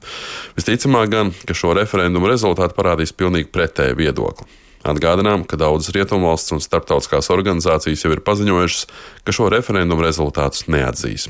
Visticamāk 0.64 1.10
gan, 1.12 1.30
ka 1.44 1.52
šo 1.52 1.74
referendumu 1.76 2.30
rezultāti 2.32 2.78
parādīs 2.78 3.12
pilnīgi 3.20 3.50
pretēju 3.52 3.98
viedokli. 4.00 4.48
Atgādinām, 4.88 5.44
ka 5.44 5.60
daudzas 5.60 5.92
rietumvalsts 5.92 6.56
un 6.56 6.64
starptautiskās 6.64 7.28
organizācijas 7.36 8.06
jau 8.06 8.14
ir 8.16 8.24
paziņojušas, 8.24 8.88
ka 9.28 9.36
šo 9.36 9.52
referendumu 9.52 10.08
rezultātus 10.08 10.70
neatzīs. 10.72 11.28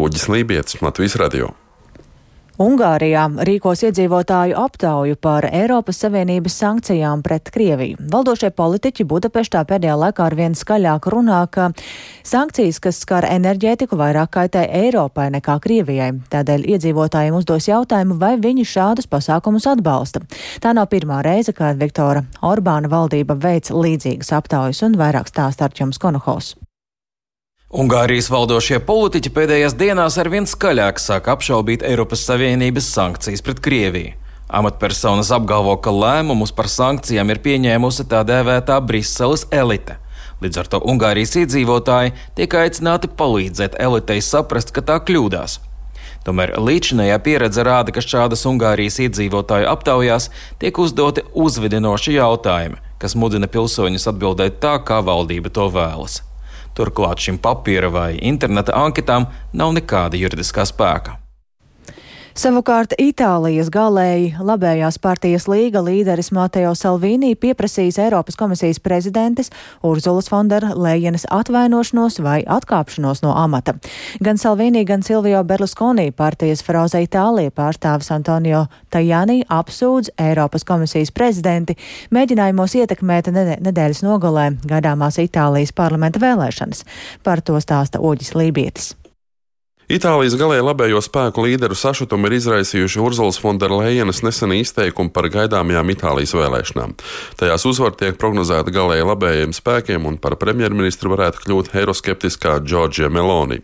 Uģis 0.00 0.30
Lībijams, 0.32 0.80
Latvijas 0.80 1.20
Radio. 1.20 1.52
Ungārijā 2.58 3.28
rīkos 3.46 3.84
iedzīvotāju 3.86 4.56
aptauju 4.58 5.14
par 5.22 5.46
Eiropas 5.46 6.00
Savienības 6.02 6.56
sankcijām 6.58 7.22
pret 7.22 7.52
Krieviju. 7.54 8.00
Valdošie 8.10 8.50
politiķi 8.50 9.06
Budapeštā 9.06 9.62
pēdējā 9.68 9.94
laikā 10.00 10.26
ar 10.26 10.34
vien 10.34 10.58
skaļāk 10.58 11.06
runā, 11.14 11.38
ka 11.54 11.68
sankcijas, 12.26 12.82
kas 12.82 12.98
skar 13.04 13.28
enerģētiku, 13.30 13.94
vairāk 14.02 14.34
kaitē 14.34 14.66
Eiropai 14.82 15.30
nekā 15.38 15.54
Krievijai. 15.62 16.10
Tādēļ 16.34 16.66
iedzīvotājiem 16.74 17.38
uzdos 17.38 17.70
jautājumu, 17.70 18.18
vai 18.18 18.34
viņi 18.42 18.66
šādus 18.66 19.06
pasākumus 19.06 19.70
atbalsta. 19.70 20.26
Tā 20.58 20.74
nav 20.74 20.90
pirmā 20.90 21.22
reize, 21.22 21.54
kad 21.54 21.78
Viktora 21.78 22.26
Orbāna 22.42 22.90
valdība 22.90 23.38
veic 23.38 23.70
līdzīgas 23.70 24.34
aptaujas 24.34 24.82
un 24.82 24.98
vairāk 24.98 25.30
stāsta 25.30 25.70
Arčums 25.70 26.02
Konohos. 26.02 26.56
Ungārijas 27.68 28.30
valdošie 28.32 28.78
politiķi 28.80 29.28
pēdējās 29.36 29.74
dienās 29.76 30.14
arvien 30.16 30.46
skaļāk 30.48 30.96
sāk 31.04 31.26
apšaubīt 31.28 31.82
Eiropas 31.84 32.22
Savienības 32.24 32.86
sankcijas 32.94 33.42
pret 33.44 33.58
Krieviju. 33.60 34.14
Amatpersonas 34.48 35.28
apgalvo, 35.36 35.74
ka 35.76 35.92
lēmumus 35.92 36.54
par 36.56 36.70
sankcijām 36.72 37.28
ir 37.28 37.42
pieņēmusi 37.44 38.06
tā 38.08 38.22
dēvētā 38.24 38.78
Briseles 38.88 39.44
elite. 39.52 39.98
Līdz 40.40 40.62
ar 40.62 40.70
to 40.72 40.80
Ungārijas 40.80 41.36
iedzīvotāji 41.42 42.14
tiek 42.38 42.56
aicināti 42.56 43.10
palīdzēt 43.20 43.76
elitei 43.76 44.22
saprast, 44.24 44.72
ka 44.72 44.80
tā 44.80 44.96
kļūdās. 45.04 45.58
Tomēr 46.24 46.54
līdzinējā 46.56 47.18
pieredze 47.20 47.66
rāda, 47.68 47.92
ka 47.92 48.00
šādas 48.00 48.46
Ungārijas 48.48 48.96
iedzīvotāju 49.04 49.68
aptaujās 49.68 50.30
tiek 50.56 50.80
uzdoti 50.80 51.26
uzvedinoši 51.36 52.16
jautājumi, 52.16 52.80
kas 52.96 53.12
mudina 53.12 53.44
pilsoņus 53.44 54.08
atbildēt 54.14 54.56
tā, 54.64 54.78
kā 54.80 55.02
valdība 55.04 55.52
to 55.52 55.68
vēlas. 55.76 56.22
Turklāt 56.78 57.18
šim 57.24 57.40
papīra 57.42 57.90
vai 57.90 58.10
interneta 58.22 58.76
anketām 58.78 59.26
nav 59.52 59.72
nekāda 59.74 60.20
juridiskā 60.20 60.62
spēka. 60.68 61.18
Savukārt 62.38 62.92
Itālijas 63.02 63.66
galēji 63.74 64.28
labējās 64.46 65.00
partijas 65.02 65.48
līga 65.50 65.80
līderis 65.82 66.28
Mateo 66.30 66.70
Salvini 66.78 67.32
pieprasīs 67.34 67.96
Eiropas 67.98 68.38
komisijas 68.38 68.78
prezidentes 68.78 69.50
Urzulas 69.82 70.28
Fondera 70.30 70.70
Lejenes 70.78 71.26
atvainošanos 71.34 72.20
vai 72.22 72.36
atkāpšanos 72.46 73.24
no 73.24 73.32
amata. 73.34 73.74
Gan 74.22 74.38
Salvini, 74.38 74.84
gan 74.86 75.02
Silvio 75.02 75.40
Berlusconi 75.42 76.12
partijas 76.14 76.62
frauze 76.62 77.02
Itālija 77.02 77.50
pārstāvis 77.58 78.12
Antonio 78.14 78.68
Tajani 78.94 79.40
apsūdz 79.58 80.14
Eiropas 80.28 80.62
komisijas 80.68 81.10
prezidenti 81.10 81.74
mēģinājumos 82.14 82.78
ietekmēt 82.84 83.32
nedēļas 83.34 84.04
nogalē 84.06 84.52
gaidāmās 84.62 85.18
Itālijas 85.26 85.74
parlamenta 85.74 86.22
vēlēšanas. 86.22 86.86
Par 87.26 87.42
to 87.42 87.58
stāsta 87.58 87.98
Oģis 87.98 88.36
Lībietis. 88.38 88.94
Itālijas 89.88 90.34
galēji 90.36 90.60
labējo 90.66 90.98
spēku 91.00 91.46
līderu 91.46 91.72
sašutumu 91.72 92.28
ir 92.28 92.34
izraisījuši 92.36 93.00
Urzulas 93.00 93.38
Fonderlejenas 93.40 94.18
neseni 94.20 94.58
izteikumi 94.60 95.08
par 95.08 95.30
gaidāmajām 95.32 95.92
Itālijas 95.94 96.34
vēlēšanām. 96.36 96.92
Tajās 97.40 97.64
uzvar 97.70 97.96
tiek 97.96 98.18
prognozēta 98.20 98.68
galēji 98.74 99.06
labējiem 99.08 99.54
spēkiem, 99.56 100.04
un 100.10 100.18
par 100.20 100.36
premjerministru 100.42 101.14
varētu 101.14 101.40
kļūt 101.46 101.72
eiroskeptiskā 101.80 102.58
Džordžija 102.66 103.08
Meloni. 103.08 103.62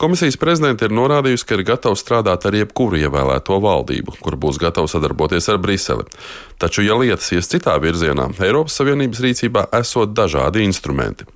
Komisijas 0.00 0.40
prezidente 0.40 0.88
ir 0.88 0.96
norādījusi, 0.96 1.44
ka 1.44 1.60
ir 1.60 1.66
gatava 1.74 2.00
strādāt 2.00 2.48
ar 2.48 2.56
jebkuru 2.62 3.04
ievēlēto 3.04 3.60
valdību, 3.60 4.16
kur 4.24 4.40
būs 4.40 4.56
gatava 4.64 4.88
sadarboties 4.88 5.52
ar 5.52 5.60
Briseli. 5.60 6.08
Taču, 6.56 6.88
ja 6.88 6.96
lietas 6.96 7.28
ies 7.36 7.52
citā 7.52 7.76
virzienā, 7.76 8.30
Eiropas 8.40 8.80
Savienības 8.80 9.20
rīcībā 9.20 9.68
esot 9.84 10.16
dažādi 10.16 10.64
instrumenti. 10.64 11.28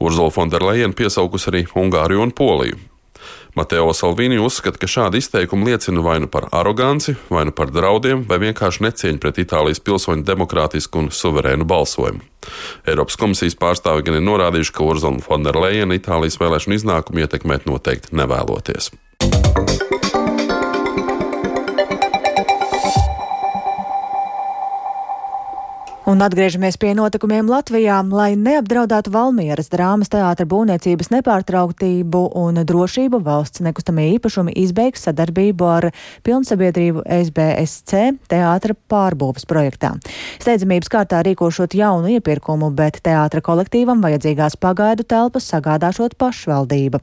Urzula 0.00 0.32
Fonderlejena 0.32 0.96
piesaukus 0.96 1.50
arī 1.52 1.66
Ungāriju 1.76 2.24
un 2.24 2.32
Poliju. 2.32 2.95
Mateo 3.56 3.92
Salvini 3.96 4.36
uzskata, 4.36 4.76
ka 4.76 4.88
šādi 4.90 5.22
izteikumi 5.22 5.70
liecina 5.70 6.02
vai 6.04 6.18
nu 6.20 6.28
par 6.28 6.50
aroganci, 6.52 7.14
vai 7.32 7.46
nu 7.48 7.54
par 7.56 7.72
draudiem, 7.72 8.26
vai 8.28 8.36
vienkārši 8.42 8.84
necieņu 8.84 9.22
pret 9.22 9.40
Itālijas 9.40 9.80
pilsoņu 9.80 10.26
demokrātisku 10.28 11.00
un 11.00 11.08
suverēnu 11.08 11.64
balsojumu. 11.64 12.20
Eiropas 12.86 13.16
komisijas 13.16 13.56
pārstāvi 13.56 14.04
gan 14.04 14.20
ir 14.20 14.26
norādījuši, 14.28 14.76
ka 14.76 14.84
Urzula 14.84 15.24
Fonderleina 15.24 15.96
Itālijas 15.96 16.36
vēlēšanu 16.42 16.76
iznākumu 16.76 17.24
ietekmēt 17.24 17.64
noteikti 17.70 18.12
nevēloties. 18.20 18.92
Un 26.06 26.20
atgriežamies 26.22 26.76
pie 26.78 26.92
notikumiem 26.94 27.48
Latvijā, 27.50 27.96
lai 28.14 28.36
neapdraudētu 28.38 29.10
Valmieras 29.10 29.72
drāmas 29.72 30.06
teātra 30.12 30.46
būvniecības 30.46 31.10
nepārtrauktību 31.10 32.20
un 32.38 32.60
drošību 32.62 33.18
valsts 33.26 33.64
nekustamie 33.66 34.12
īpašumi 34.12 34.54
izbeigs 34.62 35.02
sadarbību 35.08 35.66
ar 35.66 35.88
pilnsabiedrību 36.22 37.02
SBSC 37.10 38.04
teātra 38.30 38.78
pārbūves 38.86 39.50
projektā. 39.50 39.96
Steidzamības 40.38 40.94
kārtā 40.94 41.24
rīkošot 41.26 41.74
jaunu 41.74 42.14
iepirkumu, 42.14 42.70
bet 42.70 43.02
teātra 43.02 43.42
kolektīvam 43.42 43.98
vajadzīgās 44.06 44.60
pagaidu 44.62 45.10
telpas 45.10 45.50
sagādāšot 45.50 46.14
pašvaldība. 46.22 47.02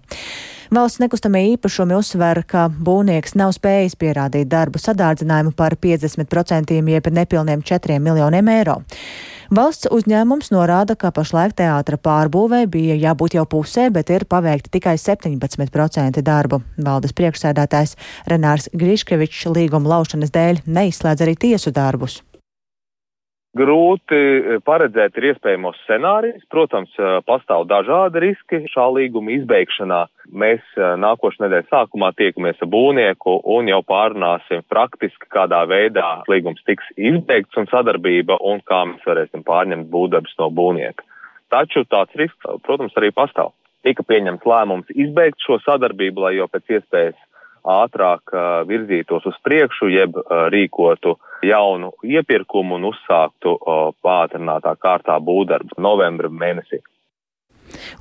Valsts 0.71 1.01
nekustamie 1.03 1.43
īpašumi 1.53 1.97
uzsver, 1.97 2.43
ka 2.47 2.69
būvnieks 2.71 3.35
nav 3.39 3.51
spējis 3.57 3.97
pierādīt 3.99 4.47
darbu 4.51 4.79
sadārdzinājumu 4.79 5.51
par 5.57 5.75
50% 5.75 6.79
jeb 6.93 7.11
nepilniem 7.11 7.63
4 7.67 7.99
miljoniem 7.99 8.51
eiro. 8.53 8.79
Valsts 9.53 9.89
uzņēmums 9.91 10.49
norāda, 10.53 10.95
ka 10.95 11.11
pašlaik 11.13 11.53
teātra 11.59 11.99
pārbūvē 11.99 12.63
bija 12.71 12.95
jābūt 12.97 13.35
jau 13.37 13.43
pusē, 13.45 13.89
bet 13.93 14.09
ir 14.09 14.25
paveikti 14.25 14.71
tikai 14.79 14.95
17% 14.97 16.23
darbu. 16.25 16.63
Valdes 16.77 17.13
priekšsēdētājs 17.13 17.97
Renārs 18.31 18.71
Griškevičs 18.73 19.45
līguma 19.53 19.97
laušanas 19.97 20.33
dēļ 20.33 20.63
neizslēdz 20.65 21.27
arī 21.27 21.35
tiesu 21.47 21.75
darbus. 21.75 22.21
Grūti 23.53 24.17
eh, 24.17 24.55
paredzēt 24.65 25.17
ir 25.19 25.27
iespējamos 25.29 25.77
scenārijus. 25.83 26.41
Protams, 26.49 26.89
eh, 26.97 27.19
pastāv 27.27 27.67
dažādi 27.69 28.23
riski 28.23 28.63
šā 28.71 28.87
līguma 28.95 29.35
izbeigšanā. 29.35 29.99
Mēs 30.33 30.63
eh, 30.73 30.95
nākošais 30.97 31.43
nedēļas 31.43 31.69
sākumā 31.69 32.09
tiekamies 32.17 32.63
ar 32.65 32.71
būvnieku 32.73 33.35
un 33.53 33.69
jau 33.69 33.83
pārunāsim 33.85 34.65
praktiski, 34.73 35.29
kādā 35.35 35.61
veidā 35.69 36.23
līgums 36.33 36.65
tiks 36.65 36.89
izbeigts 36.97 37.61
un 37.61 37.69
sadarbība 37.69 38.39
un 38.41 38.63
kā 38.65 38.81
mēs 38.89 39.05
varēsim 39.05 39.45
pārņemt 39.45 39.91
būvdarbus 39.93 40.33
no 40.41 40.49
būvnieka. 40.49 41.05
Taču 41.53 41.85
tāds 41.85 42.17
risks, 42.17 42.49
protams, 42.65 42.97
arī 42.97 43.13
pastāv. 43.13 43.53
Tika 43.85 44.01
pieņemts 44.07 44.49
lēmums 44.49 44.89
izbeigt 44.97 45.45
šo 45.45 45.59
sadarbību, 45.61 46.25
lai 46.25 46.37
jau 46.39 46.49
pēc 46.49 46.79
iespējas 46.79 47.21
ātrāk 47.63 48.33
virzītos 48.67 49.25
uz 49.29 49.35
priekšu, 49.43 49.89
jeb 49.91 50.17
rīkotu 50.53 51.17
jaunu 51.43 51.93
iepirkumu 52.03 52.79
un 52.79 52.89
uzsāktu 52.91 53.57
pātrinātā 54.03 54.75
kārtā 54.79 55.19
būvdarbus 55.23 55.79
novembra 55.79 56.31
mēnesī. 56.31 56.83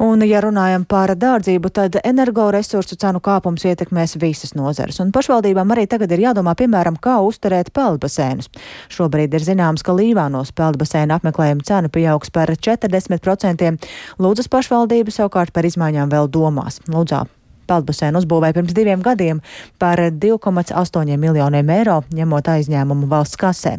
Un, 0.02 0.22
ja 0.26 0.40
runājam 0.42 0.84
par 0.88 1.14
dārdzību, 1.16 1.70
tad 1.74 1.98
energoresursu 2.04 2.96
cenu 3.00 3.22
kāpums 3.24 3.64
ietekmēs 3.68 4.16
visas 4.20 4.54
nozares. 4.58 5.00
Un 5.00 5.12
pašvaldībām 5.14 5.74
arī 5.74 5.86
tagad 5.88 6.12
ir 6.12 6.24
jādomā, 6.26 6.54
piemēram, 6.58 6.98
kā 7.00 7.18
uzturēt 7.24 7.72
peldbasēnus. 7.76 8.50
Šobrīd 8.92 9.34
ir 9.36 9.46
zināms, 9.46 9.84
ka 9.86 9.96
Līvānos 9.96 10.52
peldbasēna 10.58 11.20
apmeklējuma 11.20 11.68
cena 11.68 11.92
pieaugs 11.92 12.32
par 12.34 12.52
40%. 12.52 13.76
Lūdzas 14.22 14.50
pašvaldība 14.52 15.14
savukārt 15.14 15.54
par 15.54 15.68
izmaiņām 15.68 16.12
vēl 16.12 16.28
domās. 16.32 16.82
Lūdzā 16.92 17.24
peldbaseinu 17.72 18.22
uzbūvēja 18.22 18.58
pirms 18.58 18.76
diviem 18.76 19.02
gadiem 19.04 19.40
par 19.82 20.04
2,8 20.12 21.16
miljoniem 21.16 21.74
eiro, 21.78 22.02
ņemot 22.12 22.52
aizņēmumu 22.58 23.10
valsts 23.10 23.40
kasē. 23.40 23.78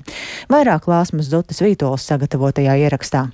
Vairāk 0.52 0.90
Lāsmas 0.92 1.32
Zutas 1.32 1.64
Vītols 1.64 2.10
sagatavotajā 2.10 2.82
ierakstā. 2.88 3.30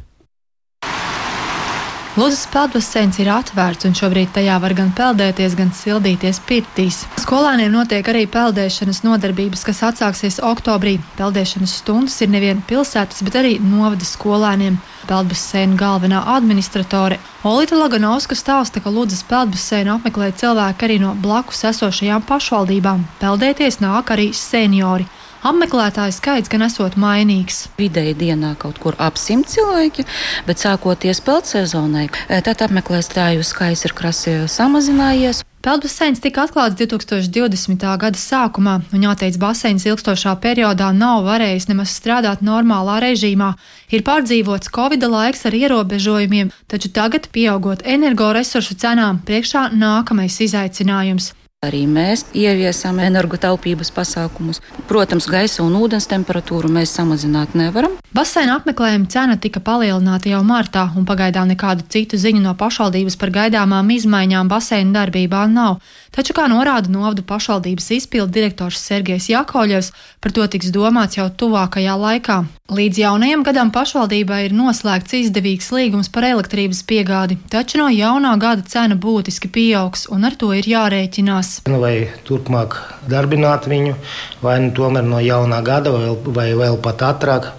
Lūdzas 2.19 2.49
peldbaseins 2.51 3.15
ir 3.21 3.29
atvērts, 3.31 3.85
un 3.87 3.93
šobrīd 3.95 4.33
tajā 4.35 4.55
var 4.59 4.73
gan 4.75 4.89
peldēties, 4.97 5.53
gan 5.55 5.69
sildīties 5.71 6.41
pirtīs. 6.49 6.97
Skolēniem 7.21 7.71
notiek 7.71 8.07
arī 8.11 8.25
peldēšanas 8.27 9.03
nodarbības, 9.05 9.61
kas 9.63 9.79
atsāksies 9.87 10.41
oktobrī. 10.43 10.97
Peldēšanas 11.15 11.77
stundas 11.79 12.17
ir 12.25 12.33
nevien 12.33 12.59
pilsētas, 12.67 13.21
bet 13.23 13.37
arī 13.39 13.53
novada 13.63 14.03
skolēniem. 14.09 14.81
Peldbaseina 15.09 15.73
galvenā 15.73 16.19
administratore 16.35 17.17
Olita 17.49 17.77
Laganovska 17.79 18.35
stāsta, 18.37 18.77
ka 18.83 18.91
Lūdzas 18.93 19.23
peldbaseinu 19.25 19.95
apmeklē 19.95 20.27
cilvēki 20.37 20.85
arī 20.85 20.97
no 21.01 21.15
blakus 21.17 21.63
esošajām 21.71 22.27
pašvaldībām. 22.29 23.07
Peldēties 23.21 23.79
nāk 23.81 24.13
arī 24.13 24.29
seniori. 24.37 25.07
Apmeklētāju 25.39 26.11
skaits 26.11 26.51
gan 26.51 26.65
esot 26.65 26.97
mainīgs. 26.99 27.69
Vidēji 27.79 28.17
dienā 28.19 28.57
kaut 28.59 28.81
kur 28.83 28.97
ap 28.99 29.15
simt 29.15 29.47
cilvēki, 29.47 30.03
bet 30.43 30.59
sākoties 30.59 31.21
peldsezonai, 31.23 32.09
e, 32.27 32.41
tad 32.43 32.59
apmeklētāju 32.65 33.45
skaits 33.47 33.85
ir 33.87 33.95
krasi 33.95 34.35
samazinājies. 34.51 35.45
Peldbaseins 35.63 36.19
tika 36.23 36.43
atklāts 36.43 36.75
2020. 36.79 37.87
gada 38.03 38.19
sākumā, 38.19 38.75
un 38.91 39.07
jāteic, 39.07 39.39
baseins 39.39 39.87
ilgstošā 39.87 40.35
periodā 40.43 40.91
nav 40.95 41.23
varējis 41.27 41.67
nemaz 41.71 41.95
strādāt 41.95 42.43
normālā 42.43 42.99
režīmā. 43.07 43.53
Ir 43.95 44.03
pārdzīvots 44.07 44.71
Covid 44.75 45.07
laiks 45.07 45.47
ar 45.47 45.55
ierobežojumiem, 45.55 46.51
taču 46.67 46.91
tagad, 46.91 47.31
pieaugot 47.31 47.83
energoresursu 47.87 48.75
cenām, 48.75 49.23
priekšā 49.23 49.69
nākamais 49.71 50.39
izaicinājums 50.43 51.33
Arī 51.59 51.81
mēs 51.91 52.21
ieviesam 52.39 53.01
energotaupības 53.03 53.89
pasākumus. 53.91 54.61
Protams, 54.87 55.25
gaisa 55.27 55.59
un 55.65 55.73
ūdens 55.75 56.05
temperatūru 56.07 56.69
mēs 56.71 56.93
samazināt 56.95 57.51
nevaram. 57.59 57.97
Baseina 58.15 58.53
apmeklējuma 58.55 59.09
cena 59.11 59.35
tika 59.35 59.59
palielināta 59.59 60.31
jau 60.31 60.39
martā, 60.47 60.85
un 60.95 61.03
pagaidām 61.03 61.51
nekādu 61.51 61.83
citu 61.91 62.15
ziņu 62.15 62.45
no 62.45 62.53
pašvaldības 62.55 63.19
par 63.19 63.33
gaidāmām 63.35 63.91
izmaiņām 63.91 64.47
baseina 64.47 65.01
darbībā 65.01 65.41
nav. 65.51 65.81
Taču, 66.09 66.33
kā 66.33 66.47
norāda 66.49 66.89
novadu 66.89 67.21
pašvaldības 67.25 67.91
izpildu 67.99 68.33
direktors 68.33 68.81
Sergejs 68.81 69.29
Jakoļevs, 69.29 69.91
par 70.19 70.33
to 70.33 70.47
tiks 70.49 70.71
domāts 70.73 71.19
jau 71.19 71.27
tuvākajā 71.29 71.93
laikā. 72.01 72.39
Līdz 72.73 73.01
jaunajam 73.03 73.45
gadam 73.45 73.71
pašvaldībai 73.73 74.39
ir 74.47 74.55
noslēgts 74.57 75.15
izdevīgs 75.19 75.69
līgums 75.73 76.09
par 76.13 76.25
elektrības 76.31 76.81
piegādi, 76.89 77.37
taču 77.53 77.81
no 77.81 77.87
jaunā 77.93 78.33
gada 78.41 78.65
cena 78.65 78.97
būtiski 78.97 79.51
pieaugs, 79.53 80.07
un 80.09 80.25
ar 80.25 80.37
to 80.39 80.51
ir 80.57 80.69
jārēķinās. 80.69 81.53
Vai 81.69 82.09
turpmāk 82.25 82.81
darbināt 83.09 83.69
viņu, 83.69 83.95
vai 84.41 84.59
nu 84.65 84.73
tomēr 84.73 85.05
no 85.05 85.21
jaunā 85.21 85.61
gada, 85.65 85.93
vai, 85.93 86.13
vai 86.41 86.51
vēl 86.65 86.81
pat 86.83 87.05
ātrāk 87.13 87.51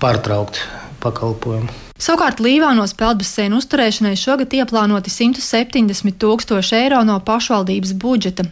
pārtraukt 0.00 0.64
pakalpojumu. 1.04 1.91
Savukārt 2.02 2.40
Līvānos 2.42 2.96
peldbaseinu 2.98 3.60
uzturēšanai 3.60 4.16
šogad 4.18 4.54
ieplānoti 4.58 5.12
170 5.12 6.16
tūkstoši 6.18 6.74
eiro 6.80 7.04
no 7.06 7.20
pašvaldības 7.22 7.92
budžeta. 8.02 8.48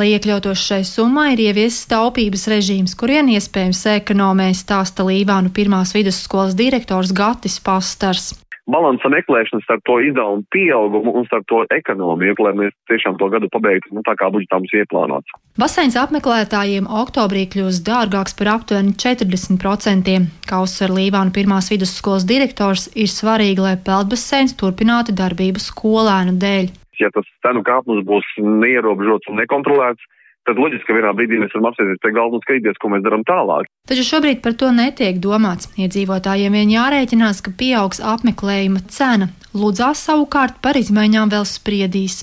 Lai 0.00 0.08
iekļautos 0.16 0.58
šai 0.58 0.80
summai, 0.88 1.28
ir 1.36 1.44
ieviesis 1.44 1.86
taupības 1.92 2.48
režīms, 2.50 2.96
kurien 2.98 3.30
iespējams 3.30 3.84
ekonomē 3.94 4.50
stāsta 4.58 5.06
Līvānu 5.06 5.54
pirmās 5.54 5.94
vidusskolas 5.94 6.58
direktors 6.58 7.14
Gatis 7.14 7.60
Pastars 7.62 8.32
balansa 8.68 9.10
meklēšana 9.12 9.62
starp 9.64 9.82
to 9.88 9.98
izdevumu 10.04 10.44
pieaugumu 10.54 11.14
un 11.18 11.26
starp 11.28 11.46
to 11.50 11.62
ekonomiju, 11.74 12.36
lai 12.44 12.52
mēs 12.58 12.74
tiešām 12.90 13.18
to 13.20 13.30
gadu 13.32 13.48
pabeigtu 13.52 13.94
nu, 13.96 14.04
tā, 14.06 14.16
kā 14.18 14.30
budžetā 14.32 14.60
mums 14.60 14.74
ieplānots. 14.76 15.34
Baseins 15.60 15.96
apmeklētājiem 16.00 16.88
oktobrī 17.00 17.46
kļūs 17.52 17.82
dārgāks 17.86 18.36
par 18.38 18.54
aptuveni 18.56 18.94
40%. 19.00 20.16
Kā 20.50 20.62
uzsver 20.64 20.94
Līvānu 20.94 21.34
pirmās 21.36 21.70
vidusskolas 21.72 22.26
direktors, 22.28 22.88
ir 22.94 23.10
svarīgi, 23.10 23.64
lai 23.64 23.76
peldbaseins 23.80 24.56
turpinātu 24.60 25.16
darbību 25.16 25.62
skolēnu 25.62 26.36
dēļ. 26.40 26.70
Ja 27.00 27.08
tas 27.14 27.28
cenu 27.44 27.62
kāpums 27.64 28.04
būs 28.04 28.26
neierobežots 28.36 29.30
un 29.32 29.40
nekontrolēts, 29.40 30.04
tad 30.48 30.60
loģiski, 30.60 30.86
ka 30.88 30.96
vienā 30.96 31.12
brīdī 31.16 31.38
mēs 31.40 31.52
varam 31.54 31.70
apsēsties 31.70 32.00
pie 32.02 32.12
galda 32.16 32.38
un 32.38 32.44
skatīties, 32.44 32.80
ko 32.80 32.90
mēs 32.92 33.04
darām 33.04 33.24
tālāk. 33.28 33.68
Taču 33.90 34.06
šobrīd 34.06 34.42
par 34.44 34.56
to 34.60 34.72
netiek 34.74 35.20
domāts. 35.22 35.70
Iedzīvotājiem 35.80 36.56
vien 36.58 36.74
jārēķinās, 36.74 37.42
ka 37.44 37.54
pieaugs 37.60 38.02
apmeklējuma 38.14 38.84
cena. 38.92 39.30
Lūdzās 39.54 40.02
savukārt 40.08 40.60
par 40.64 40.78
izmaiņām 40.80 41.32
vēl 41.34 41.46
spriedīs. 41.48 42.22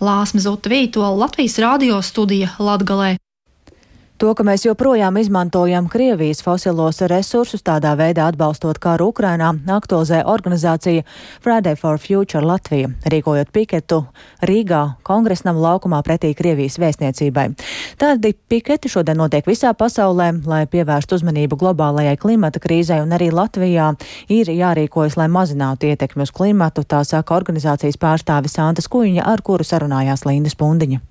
Lāsma 0.00 0.42
Zuta 0.44 0.68
Vītola 0.68 1.14
Latvijas 1.24 1.56
radio 1.62 2.02
studija 2.04 2.52
Latgalē. 2.60 3.16
To, 4.16 4.30
ka 4.32 4.44
mēs 4.48 4.62
joprojām 4.64 5.18
izmantojam 5.20 5.90
Krievijas 5.92 6.38
fosilos 6.40 7.02
resursus, 7.04 7.60
tādā 7.60 7.90
veidā 8.00 8.30
atbalstot 8.30 8.78
karu 8.80 9.10
Ukrainā, 9.10 9.50
aktualizē 9.68 10.22
organizācija 10.24 11.02
Friday 11.44 11.76
for 11.76 12.00
Future 12.00 12.40
Latvija, 12.40 12.88
rīkojot 13.12 13.50
piketu 13.52 13.98
Rīgā 14.40 14.78
kongresnam 15.04 15.60
laukumā 15.60 15.98
pretī 16.06 16.30
Krievijas 16.38 16.78
vēstniecībai. 16.80 17.44
Tādi 18.00 18.30
piketi 18.48 18.88
šodien 18.88 19.20
notiek 19.20 19.44
visā 19.44 19.74
pasaulē, 19.76 20.30
lai 20.48 20.62
pievērstu 20.64 21.18
uzmanību 21.20 21.58
globālajai 21.60 22.16
klimata 22.16 22.62
krīzai, 22.64 23.02
un 23.04 23.12
arī 23.12 23.28
Latvijā 23.28 23.90
ir 24.32 24.48
jārīkojas, 24.48 25.18
lai 25.20 25.28
mazinātu 25.28 25.90
ietekmi 25.92 26.24
uz 26.24 26.32
klimatu, 26.32 26.86
tā 26.88 27.02
saka 27.04 27.36
organizācijas 27.36 28.00
pārstāvis 28.00 28.56
Santa 28.56 28.80
Skuiņa, 28.80 29.28
ar 29.28 29.44
kuru 29.44 29.68
sarunājās 29.68 30.24
Linda 30.24 30.54
Spundiņa. 30.56 31.02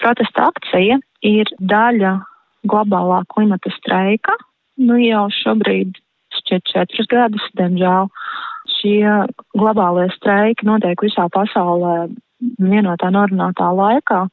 Protesta 0.00 0.48
akcija 0.48 0.96
ir 1.26 1.50
daļa 1.60 2.14
globālā 2.68 3.22
klimata 3.32 3.72
streika. 3.76 4.36
Nu, 4.80 4.96
jau 5.00 5.26
šobrīd 5.42 5.98
šķiet 6.38 6.70
četrus 6.72 7.10
gadus, 7.10 7.44
diemžēl. 7.58 8.08
Šie 8.78 9.04
globālie 9.58 10.08
streiki 10.14 10.68
notiek 10.68 11.02
visā 11.04 11.26
pasaulē 11.32 12.08
vienotā 12.60 13.10
norunātā 13.12 13.68
laikā. 13.76 14.24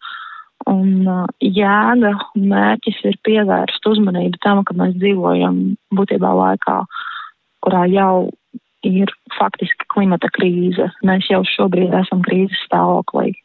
Un 0.67 1.07
uh, 1.07 1.27
jēga 1.43 2.13
un 2.35 2.47
mērķis 2.51 3.03
ir 3.07 3.19
pievērst 3.27 3.85
uzmanību 3.87 4.39
tam, 4.43 4.63
ka 4.67 4.75
mēs 4.75 4.97
dzīvojam 4.99 5.59
būtībā 5.95 6.31
laikā, 6.41 6.79
kurā 7.63 7.85
jau 7.91 8.29
ir 8.87 9.11
faktiski 9.37 9.87
klimata 9.93 10.31
krīze. 10.33 10.89
Mēs 11.07 11.29
jau 11.31 11.43
šobrīd 11.47 11.95
esam 12.01 12.23
krīzes 12.25 12.65
stāvoklī 12.67 13.35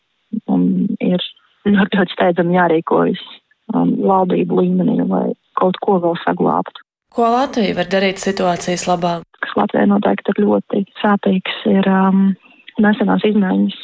un 0.51 0.89
ir 1.03 1.23
ļoti, 1.69 1.99
ļoti 1.99 2.17
steidzami 2.17 2.57
jārīkojas 2.59 3.23
um, 3.75 3.95
valdību 4.03 4.63
līmenī, 4.63 4.99
lai 5.09 5.27
kaut 5.61 5.79
ko 5.85 5.99
vēl 6.03 6.17
saglābtu. 6.25 6.85
Ko 7.13 7.29
Latvija 7.29 7.77
var 7.77 7.91
darīt 7.93 8.23
situācijas 8.23 8.87
labā? 8.89 9.19
Kas 9.45 9.57
Latvijai 9.59 9.89
noteikti 9.91 10.33
ir 10.33 10.45
ļoti 10.47 10.85
sāpīgs, 11.03 11.59
ir 11.69 11.89
um, 11.93 12.31
nesenās 12.81 13.25
izmaiņas 13.29 13.81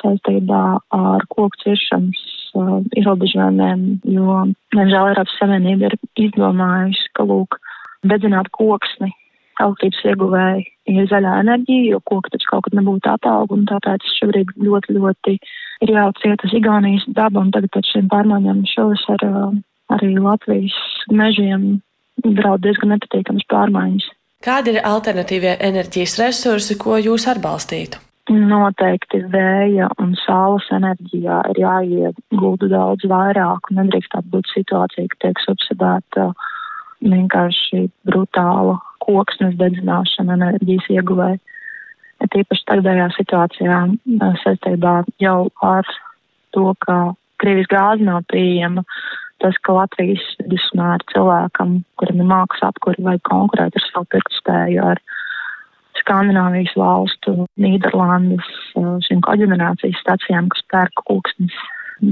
saistībā 0.00 0.62
ar 0.96 1.26
koku 1.34 1.60
ciršanas 1.62 2.22
uh, 2.56 2.78
ierobežojumiem, 2.96 3.84
jo, 4.08 4.38
diemžēl, 4.74 5.12
Eiropas 5.12 5.36
Savienība 5.38 5.90
ir 5.90 5.98
izdomājusi, 6.28 7.10
ka, 7.18 7.28
lūk, 7.28 7.60
dedzināt 8.08 8.48
koksni 8.56 9.12
elektrības 9.60 10.06
ieguvēji 10.08 10.64
ir 10.90 11.08
zaļā 11.10 11.36
enerģija, 11.42 11.92
jo 11.94 12.00
koki 12.08 12.32
taču 12.34 12.48
kaut 12.50 12.66
kad 12.66 12.76
nebūtu 12.78 13.10
atauga, 13.12 13.54
un 13.54 13.66
tāpēc 13.68 14.06
šobrīd 14.18 14.54
ļoti, 14.64 14.96
ļoti 14.96 15.36
ir 15.82 15.94
jāciet 15.96 16.44
uz 16.46 16.54
Igaunijas 16.56 17.06
dabu, 17.16 17.42
un 17.42 17.50
tagad 17.54 17.72
pēc 17.74 17.90
šīm 17.94 18.08
pārmaiņām 18.12 18.62
šovasar 18.70 19.26
arī 19.92 20.14
Latvijas 20.16 20.76
mežiem 21.10 21.82
draud 22.22 22.62
diezgan 22.64 22.94
nepatīkams 22.94 23.48
pārmaiņas. 23.50 24.08
Kādi 24.42 24.74
ir 24.74 24.86
alternatīvie 24.86 25.58
enerģijas 25.62 26.16
resursi, 26.18 26.78
ko 26.78 26.96
jūs 26.98 27.28
atbalstītu? 27.30 28.00
Noteikti 28.30 29.18
vēja 29.32 29.88
un 30.02 30.14
saules 30.22 30.66
enerģijā 30.74 31.40
ir 31.52 31.60
jāiegūda 31.62 32.68
daudz 32.70 33.06
vairāk 33.10 33.70
un 33.70 33.80
nedrīkst 33.82 34.14
tā 34.14 34.22
būt 34.34 34.50
situācija, 34.54 35.10
ka 35.10 35.20
tiek 35.26 35.42
subsidēta 35.42 36.28
vienkārši 37.02 37.88
brutāla 38.06 38.78
koksnes 39.02 39.56
dedzināšana 39.58 40.38
enerģijas 40.38 40.90
ieguvēja. 40.96 41.40
Tīpaši 42.30 42.68
tagadējā 42.68 43.08
situācijā 43.16 43.80
saistībā 44.44 44.94
jau 45.22 45.38
ar 45.66 45.88
to, 46.54 46.70
ka 46.84 47.14
Krievijas 47.42 47.70
gāze 47.72 48.06
nav 48.06 48.22
pieejama, 48.30 48.84
tas, 49.42 49.56
ka 49.66 49.74
Latvijas 49.74 50.22
vidusmēra 50.44 51.02
cilvēkam, 51.10 51.80
kuram 51.98 52.22
ir 52.22 52.28
mākslas 52.30 52.68
apkuri 52.70 53.02
vai 53.02 53.16
konkurēt 53.26 53.74
ar 53.78 53.86
savu 53.88 54.06
pirktspēju 54.14 54.84
ar 54.92 55.02
Skandināvijas 55.98 56.72
valstu, 56.78 57.46
Nīderlandes, 57.62 58.48
šīm 59.06 59.20
koģenerācijas 59.26 60.00
stacijām, 60.02 60.48
kas 60.54 60.64
pērk 60.72 61.02
kūksnes 61.08 61.58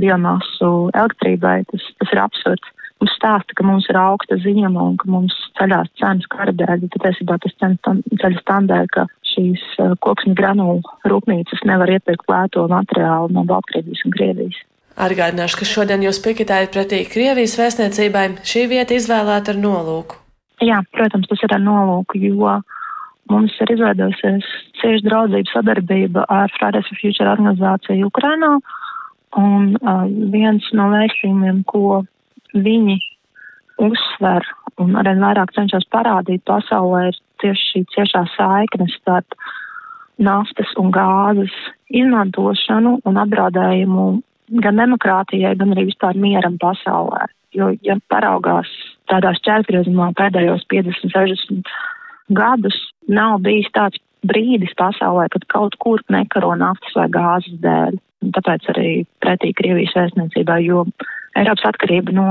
biomasu 0.03 0.91
elektrībai, 0.95 1.61
tas, 1.71 1.87
tas 2.03 2.13
ir 2.15 2.23
absurds. 2.23 2.75
Mums 3.01 3.15
stāsta, 3.17 3.57
ka 3.57 3.65
mums 3.65 3.87
ir 3.89 3.97
augsta 3.97 4.37
ziema 4.45 4.83
un 4.91 4.99
ka 5.01 5.09
mums 5.09 5.33
ceļās 5.57 5.89
cenas 5.97 6.27
kara 6.29 6.53
dēļ, 6.53 6.83
bet 6.85 6.97
patiesībā 7.01 7.39
tas 7.41 7.55
ceļas 7.61 8.43
tādēļ, 8.51 8.91
ka 8.93 9.07
šīs 9.31 9.63
koksnes 10.05 10.37
granulu 10.37 10.83
rūpnīcas 11.09 11.65
nevar 11.71 11.95
iepirkt 11.95 12.29
lēto 12.29 12.67
materiālu 12.69 13.33
no 13.33 13.47
Baltkrievijas 13.49 14.05
un 14.05 14.17
Krievijas. 14.17 14.59
Atgādināšu, 15.01 15.63
ka 15.63 15.69
šodien 15.69 16.05
jūs 16.05 16.21
piketējat 16.21 16.75
pretī 16.75 17.05
Krievijas 17.09 17.57
vēstniecībai. 17.57 18.27
Šī 18.45 18.67
vieta 18.69 18.99
izvēlēta 18.99 19.55
ar 19.55 19.63
nolūku. 19.63 20.19
Jā, 20.61 20.83
protams, 20.93 21.29
tas 21.31 21.41
ir 21.47 21.57
ar 21.57 21.63
nolūku, 21.65 22.21
jo 22.21 22.59
mums 23.33 23.55
ir 23.65 23.73
izveidojusies 23.79 24.49
cieša 24.83 25.07
draudzība 25.07 25.55
sadarbība 25.55 26.27
ar 26.29 26.53
Fridays 26.59 26.89
for 26.91 27.01
Future 27.01 27.33
organizāciju 27.33 28.11
Ukrainā. 28.11 28.59
Un 29.41 29.77
uh, 29.79 30.05
viens 30.35 30.67
no 30.77 30.91
vēstījumiem, 30.93 31.63
ko 31.71 32.03
viņi 32.55 32.99
uzsver 33.81 34.47
un 34.81 34.97
arī 35.01 35.17
vairāk 35.21 35.53
cenšas 35.57 35.87
parādīt 35.93 36.45
pasaulē, 36.49 37.11
ir 37.11 37.19
tieši 37.43 37.67
šī 37.73 37.83
ciešā 37.95 38.25
saikne 38.37 38.89
starp 38.95 39.37
naftas 40.21 40.73
un 40.81 40.91
gāzes 40.95 41.55
izmantošanu 41.89 42.99
un 43.09 43.21
apdraudējumu 43.23 44.07
gan 44.65 44.81
demokrātijai, 44.81 45.55
gan 45.59 45.75
arī 45.75 45.87
vispār 45.91 46.19
mieram 46.19 46.59
pasaulē. 46.61 47.29
Jo, 47.55 47.73
ja 47.83 47.97
paraugās 48.13 48.69
tādā 49.11 49.33
šķērgriezumā 49.39 50.13
pēdējos 50.19 50.67
50, 50.71 51.11
60 51.15 51.73
gadus, 52.37 52.77
nav 53.11 53.41
bijis 53.47 53.71
tāds 53.75 53.99
brīdis 54.27 54.75
pasaulē, 54.79 55.27
kad 55.33 55.47
kaut 55.51 55.75
kur 55.83 56.03
nekaro 56.13 56.53
naftas 56.59 56.95
vai 56.99 57.09
gāzes 57.11 57.59
dēļ. 57.65 57.99
Tāpēc 58.37 58.69
arī 58.75 58.91
pretī 59.25 59.55
Krievijas 59.57 59.97
vēstniecībai, 59.97 60.61
jo 60.67 60.85
Eiropas 61.39 61.69
atkarība 61.71 62.15
no 62.17 62.27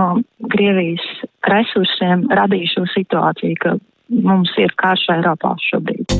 Krievijas 0.51 1.05
resursiem 1.47 2.27
radīja 2.35 2.73
šo 2.73 2.85
situāciju, 2.95 3.59
ka 3.63 3.77
mums 4.27 4.51
ir 4.59 4.75
karš 4.81 5.07
Eiropā 5.15 5.55
šobrīd. 5.69 6.17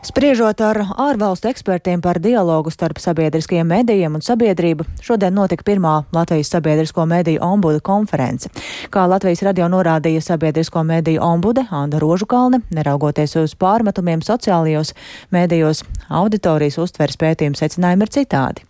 Spriežot 0.00 0.62
ar 0.64 0.78
ārvalstu 0.96 1.50
ekspertiem 1.50 2.00
par 2.00 2.16
dialogu 2.24 2.70
starp 2.72 2.96
sabiedriskajiem 3.02 3.68
medijiem 3.68 4.14
un 4.16 4.22
sabiedrību, 4.24 4.86
šodien 5.04 5.34
notika 5.36 5.66
pirmā 5.66 5.92
Latvijas 6.16 6.54
sabiedrisko 6.54 7.04
mediju 7.04 7.42
ombuda 7.44 7.82
konference. 7.84 8.48
Kā 8.88 9.04
Latvijas 9.04 9.44
radio 9.44 9.68
norādīja 9.68 10.24
sabiedrisko 10.24 10.86
mediju 10.88 11.20
ombude 11.26 11.66
Anda 11.68 12.00
Rožukalne, 12.00 12.62
neraugoties 12.72 13.36
uz 13.42 13.54
pārmetumiem 13.60 14.24
sociālajos 14.24 14.94
medijos, 15.36 15.84
auditorijas 16.08 16.80
uztveres 16.80 17.20
pētījuma 17.20 17.60
secinājumi 17.60 18.08
ir 18.08 18.16
citādi. 18.16 18.69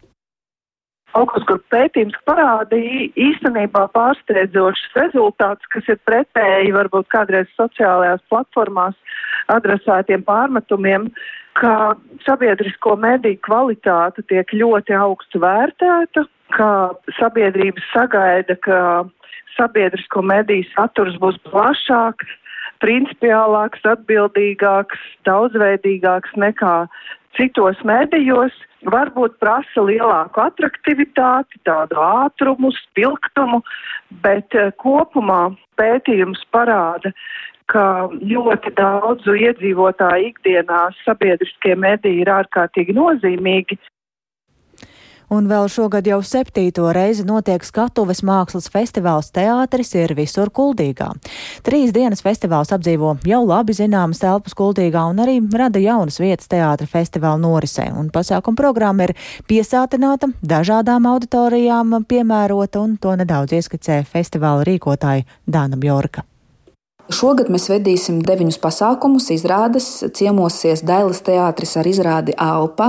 Augsts, 1.19 1.43
kur 1.49 1.59
pētījums 1.75 2.15
parādīja 2.29 3.09
īstenībā 3.19 3.89
pārsteidzošs 3.97 4.93
rezultāts, 4.95 5.67
kas 5.75 5.89
ir 5.91 5.99
pretēji 6.07 6.75
varbūt 6.77 7.09
kādreiz 7.11 7.51
sociālajās 7.59 8.23
platformās 8.31 8.95
adresētiem 9.51 10.23
pārmetumiem, 10.29 11.09
ka 11.59 11.97
sabiedrisko 12.27 12.95
mediju 13.03 13.41
kvalitāte 13.47 14.23
tiek 14.31 14.55
ļoti 14.55 14.95
augstu 14.95 15.43
vērtēta, 15.43 16.27
ka 16.55 16.71
sabiedrības 17.19 17.91
sagaida, 17.91 18.55
ka 18.63 18.79
sabiedrisko 19.57 20.23
mediju 20.23 20.69
saturs 20.77 21.19
būs 21.19 21.41
plašāks, 21.51 22.31
principiālāks, 22.81 23.83
atbildīgāks, 23.85 25.01
daudzveidīgāks 25.29 26.39
nekā 26.39 26.77
citos 27.39 27.79
medijos 27.87 28.55
varbūt 28.89 29.37
prasa 29.43 29.85
lielāku 29.85 30.43
atraktivitāti, 30.43 31.61
tādu 31.69 32.01
ātrumu, 32.01 32.73
spilgtumu, 32.79 33.61
bet 34.25 34.57
eh, 34.57 34.73
kopumā 34.81 35.51
pētījums 35.81 36.43
parāda, 36.55 37.13
ka 37.71 37.85
ļoti 38.11 38.73
daudzu 38.79 39.37
iedzīvotāju 39.47 40.33
ikdienā 40.33 40.89
sabiedriskie 41.05 41.77
mediji 41.79 42.25
ir 42.25 42.33
ārkārtīgi 42.41 42.97
nozīmīgi, 42.97 43.79
Un 45.31 45.47
vēl 45.47 45.69
šogad 45.71 46.09
jau 46.11 46.19
septīto 46.27 46.89
reizi 46.91 47.23
notiek 47.23 47.63
skatuves 47.63 48.25
mākslas 48.27 48.67
festivāls 48.73 49.31
teātris 49.31 49.93
ir 49.95 50.15
visur 50.19 50.51
kuldīgā. 50.51 51.07
Trīs 51.67 51.93
dienas 51.95 52.25
festivāls 52.27 52.73
apdzīvo 52.75 53.13
jau 53.31 53.43
labi 53.47 53.77
zināmas 53.79 54.23
telpas 54.25 54.57
kuldīgā 54.59 55.05
un 55.13 55.23
arī 55.23 55.39
rada 55.55 55.83
jaunas 55.83 56.19
vietas 56.19 56.51
teātra 56.51 56.89
festivāla 56.91 57.39
norisē. 57.45 57.87
Un 57.95 58.11
pasākuma 58.11 58.59
programma 58.59 59.07
ir 59.07 59.15
piesātināta, 59.47 60.33
dažādām 60.43 61.07
auditorijām 61.13 62.01
piemērota 62.11 62.83
un 62.83 62.99
to 62.99 63.15
nedaudz 63.23 63.55
ieskicē 63.61 64.03
festivāla 64.11 64.67
rīkotāja 64.67 65.29
Dāna 65.47 65.79
Bjorka. 65.79 66.30
Šogad 67.11 67.49
mēs 67.51 67.65
vedīsim 67.67 68.21
deviņus 68.23 68.61
pasākumus, 68.63 69.25
izrādes. 69.35 69.87
Ciemosies 70.15 70.85
Dailas 70.87 71.19
teātris 71.27 71.73
ar 71.81 71.89
izrādi 71.91 72.37
Alpa, 72.39 72.87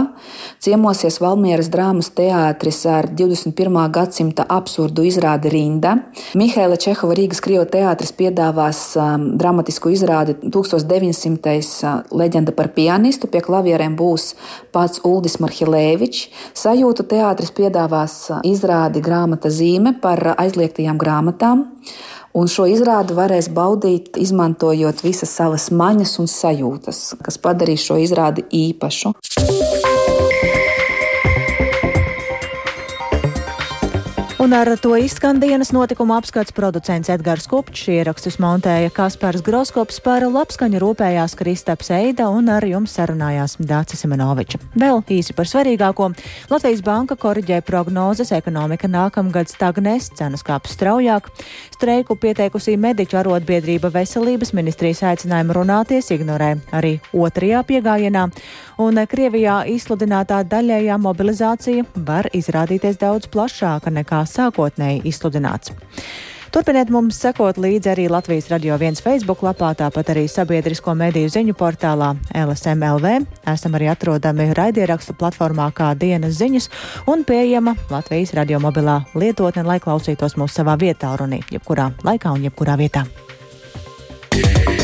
ciemosies 0.62 1.18
Valmieras 1.24 1.72
drāmas 1.74 2.12
teātris 2.14 2.84
ar 2.86 3.08
21. 3.18 3.80
gadsimta 3.96 4.46
absurdu 4.46 5.08
izrādi 5.10 5.50
Rinda. 5.50 5.96
Mihaila 6.38 6.78
Čehova 6.78 7.18
Rīgas 7.18 7.42
Krievu 7.42 7.66
teātris 7.74 8.14
piedāvās 8.14 8.84
um, 9.02 9.26
dramatisku 9.42 9.90
izrādi 9.96 10.38
1900. 10.44 11.58
Uh, 11.82 12.06
leģenda 12.22 12.54
par 12.54 12.70
pianistu. 12.78 13.26
Pie 13.32 13.42
klavierēm 13.42 13.98
būs 13.98 14.36
pats 14.76 15.02
Uldis 15.08 15.40
Marhilēvičs. 15.42 16.30
Sajūta 16.62 17.08
teātris 17.10 17.50
piedāvās 17.58 18.22
uh, 18.30 18.46
izrādi 18.46 19.02
grāmata 19.02 19.50
zīme 19.50 19.98
par 20.04 20.36
aizliegtajām 20.38 21.02
grāmatām. 21.02 21.70
Un 22.38 22.48
šo 22.48 22.64
izrādi 22.72 23.16
varēs 23.18 23.50
baudīt, 23.52 24.16
izmantojot 24.16 25.04
visas 25.04 25.34
savas 25.36 25.68
maņas 25.76 26.16
un 26.24 26.30
sajūtas, 26.32 27.02
kas 27.26 27.40
padarīs 27.44 27.84
šo 27.90 28.00
izrādi 28.00 28.46
īpašu. 28.48 29.12
Un 34.42 34.54
ar 34.58 34.72
to 34.82 34.96
izskan 34.98 35.38
dienas 35.38 35.70
notikuma 35.70 36.16
apskats 36.18 36.50
producents 36.58 37.12
Edgars 37.14 37.44
Kupčs, 37.46 37.84
ierakstus 37.94 38.40
montēja 38.42 38.90
Kaspars 38.90 39.44
Groskops 39.46 40.00
par 40.02 40.24
labskaņu 40.26 40.80
rūpējās 40.82 41.36
Kristaps 41.38 41.92
Eida 41.94 42.26
un 42.34 42.50
ar 42.50 42.66
jums 42.66 42.96
sarunājās 42.98 43.60
Dācis 43.62 44.02
Simenoviča. 44.02 44.58
Vēl 44.74 45.04
īsi 45.14 45.36
par 45.38 45.46
svarīgāko. 45.46 46.08
Latvijas 46.50 46.82
banka 46.82 47.20
koriģē 47.22 47.60
prognozes, 47.68 48.32
ekonomika 48.34 48.90
nākamgad 48.90 49.52
stagnēs, 49.54 50.10
cenas 50.18 50.42
kāps 50.42 50.74
straujāk. 50.74 51.30
Streiku 51.78 52.18
pieteikusi 52.18 52.80
mediķu 52.82 53.22
arotbiedrība 53.22 53.94
veselības 53.94 54.56
ministrijas 54.58 55.04
aicinājumu 55.12 55.60
runāties 55.60 56.10
ignorē 56.18 56.56
arī 56.74 56.96
otrajā 57.14 57.62
piegājienā. 57.70 58.26
Un 58.82 58.98
Krievijā 59.06 59.62
izsludinātā 59.70 60.42
daļējā 60.50 60.98
mobilizācija 60.98 61.86
var 62.10 62.32
izrādīties 62.34 62.98
daudz 62.98 63.30
plašāka 63.30 63.94
nekā 63.94 64.26
sākotnēji 64.32 65.04
izsludināts. 65.12 65.76
Turpiniet 66.52 66.90
mums 66.92 67.16
sekot 67.16 67.56
līdzi 67.64 67.94
arī 67.94 68.06
Latvijas 68.12 68.50
radio 68.52 68.76
viens 68.76 69.00
Facebook 69.00 69.40
lapā, 69.46 69.70
tāpat 69.80 70.10
arī 70.12 70.26
sabiedrisko 70.28 70.92
mediju 71.00 71.30
ziņu 71.32 71.56
portālā 71.56 72.10
LSMLV. 72.36 73.14
Esam 73.48 73.80
arī 73.80 73.88
atrodami 73.94 74.50
raidierakstu 74.58 75.16
platformā 75.16 75.70
kā 75.72 75.94
dienas 75.96 76.36
ziņas 76.42 76.68
un 77.08 77.24
pieejama 77.24 77.78
Latvijas 77.94 78.36
radio 78.36 78.60
mobilā 78.60 79.00
lietotne, 79.16 79.64
lai 79.64 79.80
klausītos 79.80 80.36
mūsu 80.36 80.60
savā 80.60 80.76
vietā 80.76 81.16
runī, 81.16 81.40
jebkurā 81.56 81.94
laikā 82.04 82.36
un 82.36 82.50
jebkurā 82.50 82.76
vietā. 82.84 83.08
Yeah. 84.32 84.81